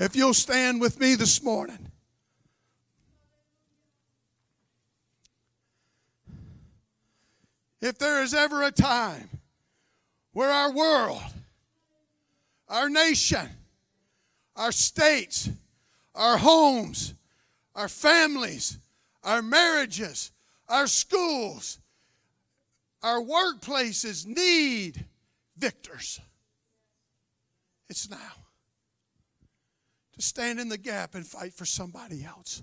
[0.00, 1.90] If you'll stand with me this morning.
[7.82, 9.28] If there is ever a time
[10.32, 11.20] where our world,
[12.66, 13.46] our nation,
[14.56, 15.50] our states,
[16.14, 17.12] our homes,
[17.76, 18.78] our families,
[19.22, 20.32] our marriages,
[20.66, 21.78] our schools,
[23.02, 25.04] our workplaces need
[25.58, 26.20] victors,
[27.90, 28.39] it's now
[30.20, 32.62] to stand in the gap and fight for somebody else.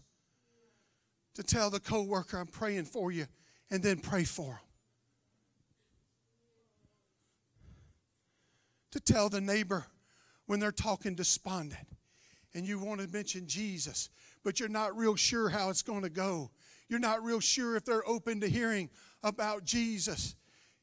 [1.36, 3.26] To tell the coworker, I'm praying for you,
[3.72, 4.60] and then pray for them.
[8.92, 9.86] To tell the neighbor
[10.46, 11.88] when they're talking despondent
[12.54, 14.10] and you want to mention Jesus,
[14.44, 16.52] but you're not real sure how it's going to go.
[16.88, 18.90] You're not real sure if they're open to hearing
[19.24, 20.36] about Jesus.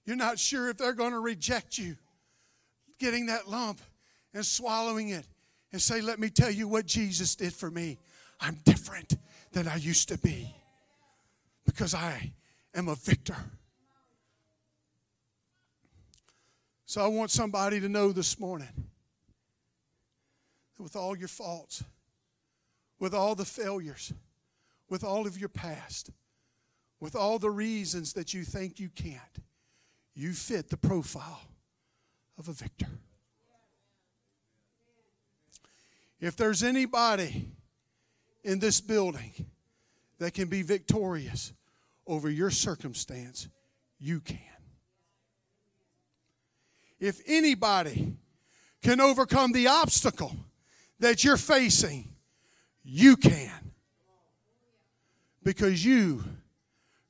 [0.04, 1.96] You're not sure if they're going to reject you.
[2.98, 3.80] Getting that lump
[4.34, 5.26] and swallowing it
[5.74, 7.98] and say, Let me tell you what Jesus did for me.
[8.40, 9.16] I'm different
[9.50, 10.54] than I used to be
[11.66, 12.32] because I
[12.76, 13.34] am a victor.
[16.86, 18.68] So I want somebody to know this morning
[20.76, 21.82] that with all your faults,
[23.00, 24.12] with all the failures,
[24.88, 26.10] with all of your past,
[27.00, 29.18] with all the reasons that you think you can't,
[30.14, 31.40] you fit the profile
[32.38, 32.86] of a victor.
[36.24, 37.50] If there's anybody
[38.44, 39.32] in this building
[40.18, 41.52] that can be victorious
[42.06, 43.46] over your circumstance,
[43.98, 44.38] you can.
[46.98, 48.16] If anybody
[48.82, 50.34] can overcome the obstacle
[50.98, 52.08] that you're facing,
[52.82, 53.72] you can.
[55.42, 56.24] Because you,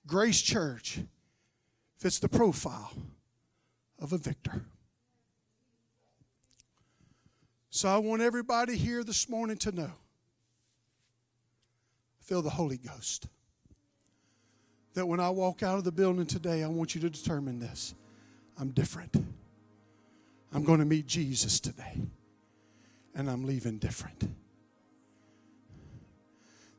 [0.08, 0.98] Grace Church,
[1.98, 2.90] fits the profile
[4.00, 4.64] of a victor.
[7.74, 9.90] So I want everybody here this morning to know
[12.20, 13.26] feel the Holy Ghost.
[14.92, 17.96] That when I walk out of the building today, I want you to determine this
[18.56, 19.16] I'm different.
[20.52, 22.00] I'm going to meet Jesus today,
[23.12, 24.22] and I'm leaving different.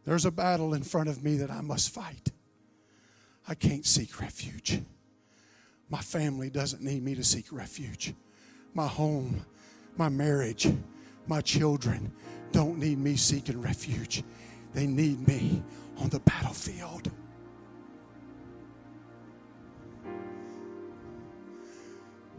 [0.06, 2.32] There's a battle in front of me that I must fight.
[3.50, 4.80] I can't seek refuge.
[5.90, 8.14] My family doesn't need me to seek refuge.
[8.74, 9.46] My home,
[9.98, 10.68] my marriage,
[11.28, 12.12] my children
[12.52, 14.24] don't need me seeking refuge.
[14.74, 15.64] They need me
[15.98, 17.12] on the battlefield.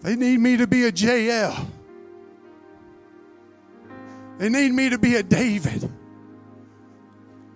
[0.02, 1.68] They need me to be a Jael.
[4.38, 5.90] They need me to be a David.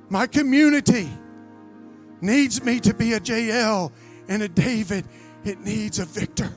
[0.08, 1.08] My community
[2.20, 3.92] needs me to be a Jael
[4.28, 5.04] and a David.
[5.44, 6.50] It needs a victor,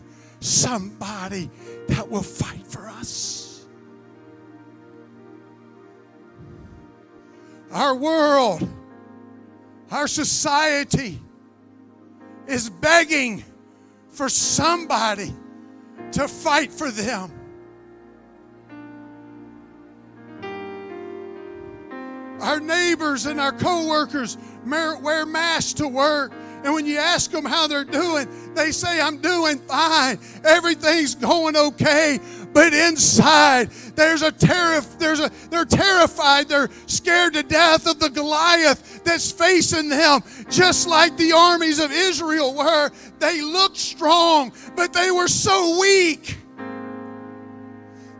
[0.44, 1.50] somebody
[1.88, 3.66] that will fight for us.
[7.72, 8.68] Our world,
[9.90, 11.20] our society
[12.48, 13.44] is begging
[14.10, 15.34] for somebody
[16.12, 17.32] to fight for them.
[22.42, 26.34] Our neighbors and our coworkers wear masks to work.
[26.64, 30.18] And when you ask them how they're doing, they say, I'm doing fine.
[30.46, 32.20] Everything's going okay.
[32.54, 36.48] But inside, there's a terror, there's a, they're terrified.
[36.48, 41.92] They're scared to death of the Goliath that's facing them, just like the armies of
[41.92, 42.92] Israel were.
[43.20, 46.38] They looked strong, but they were so weak.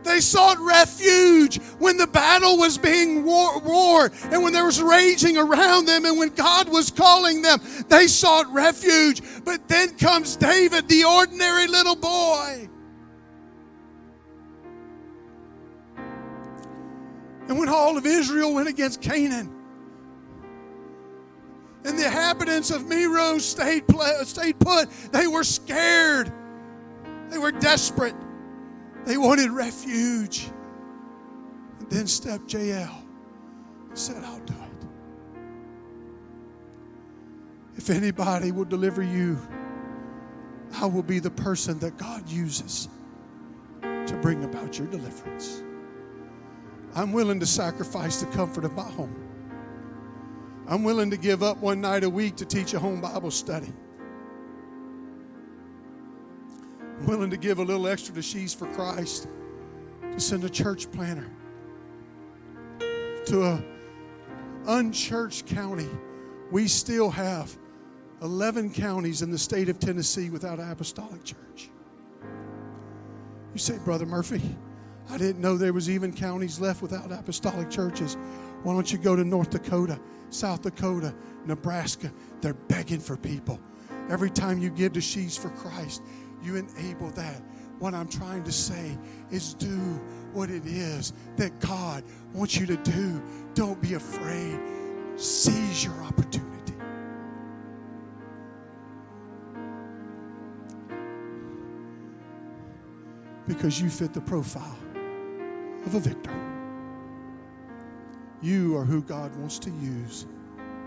[0.04, 5.36] They sought refuge when the battle was being war- warred and when there was raging
[5.38, 7.60] around them and when God was calling them.
[7.88, 9.22] They sought refuge.
[9.44, 12.68] But then comes David, the ordinary little boy.
[17.48, 19.50] And when all of Israel went against Canaan,
[21.84, 23.84] and the inhabitants of Meroz stayed,
[24.26, 26.32] stayed put, they were scared.
[27.28, 28.14] They were desperate.
[29.04, 30.50] They wanted refuge.
[31.78, 33.02] And then stepped Jael
[33.88, 34.86] and said, I'll do it.
[37.76, 39.38] If anybody will deliver you,
[40.76, 42.88] I will be the person that God uses
[43.82, 45.62] to bring about your deliverance.
[46.94, 49.14] I'm willing to sacrifice the comfort of my home.
[50.66, 53.72] I'm willing to give up one night a week to teach a home Bible study.
[57.06, 59.28] Willing to give a little extra to Sheaves for Christ
[60.12, 61.30] to send a church planter
[63.26, 63.62] to a
[64.66, 65.88] unchurched county.
[66.50, 67.54] We still have
[68.22, 71.68] 11 counties in the state of Tennessee without an apostolic church.
[73.52, 74.56] You say, Brother Murphy,
[75.10, 78.16] I didn't know there was even counties left without apostolic churches.
[78.62, 80.00] Why don't you go to North Dakota,
[80.30, 81.14] South Dakota,
[81.44, 82.10] Nebraska?
[82.40, 83.60] They're begging for people.
[84.08, 86.02] Every time you give to Sheaves for Christ,
[86.44, 87.40] you enable that.
[87.78, 88.96] What I'm trying to say
[89.30, 90.00] is do
[90.32, 93.22] what it is that God wants you to do.
[93.54, 94.58] Don't be afraid.
[95.16, 96.74] Seize your opportunity.
[103.46, 104.78] Because you fit the profile
[105.84, 106.34] of a victor.
[108.40, 110.26] You are who God wants to use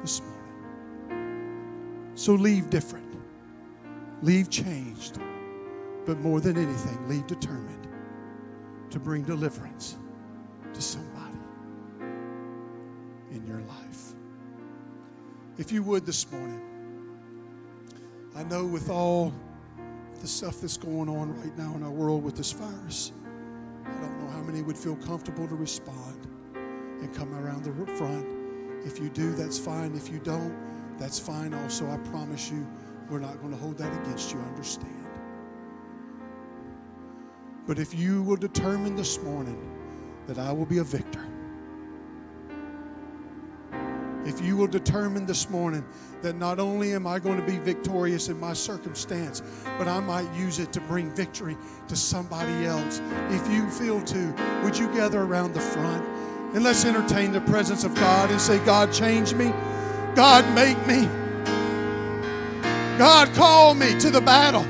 [0.01, 2.13] this morning.
[2.15, 3.05] So leave different,
[4.21, 5.19] leave changed
[6.07, 7.85] but more than anything, leave determined
[8.89, 9.97] to bring deliverance
[10.73, 11.35] to somebody
[13.31, 14.13] in your life.
[15.57, 16.61] If you would this morning,
[18.37, 19.33] I know with all
[20.21, 23.11] the stuff that's going on right now in our world with this virus,
[23.85, 26.25] I don't know how many would feel comfortable to respond
[26.55, 28.25] and come around the front.
[28.85, 29.93] If you do, that's fine.
[29.93, 30.55] If you don't,
[30.97, 31.89] that's fine also.
[31.89, 32.65] I promise you,
[33.09, 34.39] we're not going to hold that against you.
[34.39, 35.06] Understand.
[37.67, 39.59] But if you will determine this morning
[40.25, 41.27] that I will be a victor,
[44.27, 45.85] If you will determine this morning
[46.21, 49.41] that not only am I going to be victorious in my circumstance,
[49.77, 51.55] but I might use it to bring victory
[51.87, 53.01] to somebody else.
[53.29, 56.05] If you feel to, would you gather around the front
[56.53, 59.53] and let's entertain the presence of God and say, God, change me.
[60.13, 61.07] God, make me.
[62.97, 64.65] God, call me to the battle.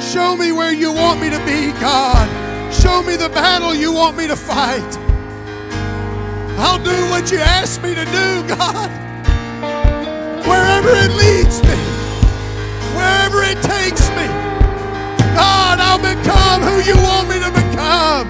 [0.00, 2.28] Show me where you want me to be, God.
[2.72, 4.98] Show me the battle you want me to fight.
[6.58, 8.90] I'll do what you ask me to do, God.
[10.46, 11.76] Wherever it leads me,
[12.96, 14.26] wherever it takes me,
[15.34, 18.28] God, I'll become who you want me to become.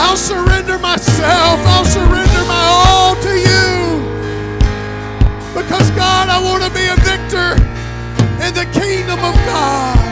[0.00, 1.60] I'll surrender myself.
[1.66, 4.00] I'll surrender my all to you.
[5.54, 7.58] Because, God, I want to be a victor
[8.46, 10.07] in the kingdom of God.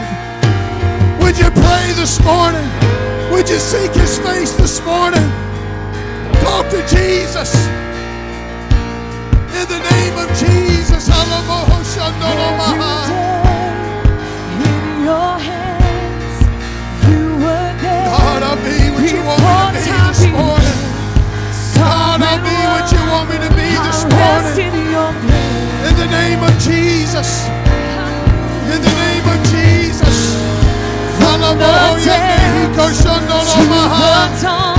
[1.27, 2.63] Would you pray this morning?
[3.31, 5.27] Would you seek his face this morning?
[6.39, 7.53] Talk to Jesus.
[9.51, 11.09] In the name of Jesus.
[11.11, 11.19] In
[15.03, 16.35] your hands,
[17.09, 18.07] you were there.
[18.07, 20.79] God, I'll be what you want me to be this morning.
[21.75, 24.63] God, I'll be what you want me to be this morning.
[24.63, 25.89] in.
[25.89, 27.56] In the name of Jesus.
[31.39, 34.71] Depths to the dawn, Hallelujah.
[34.71, 34.76] you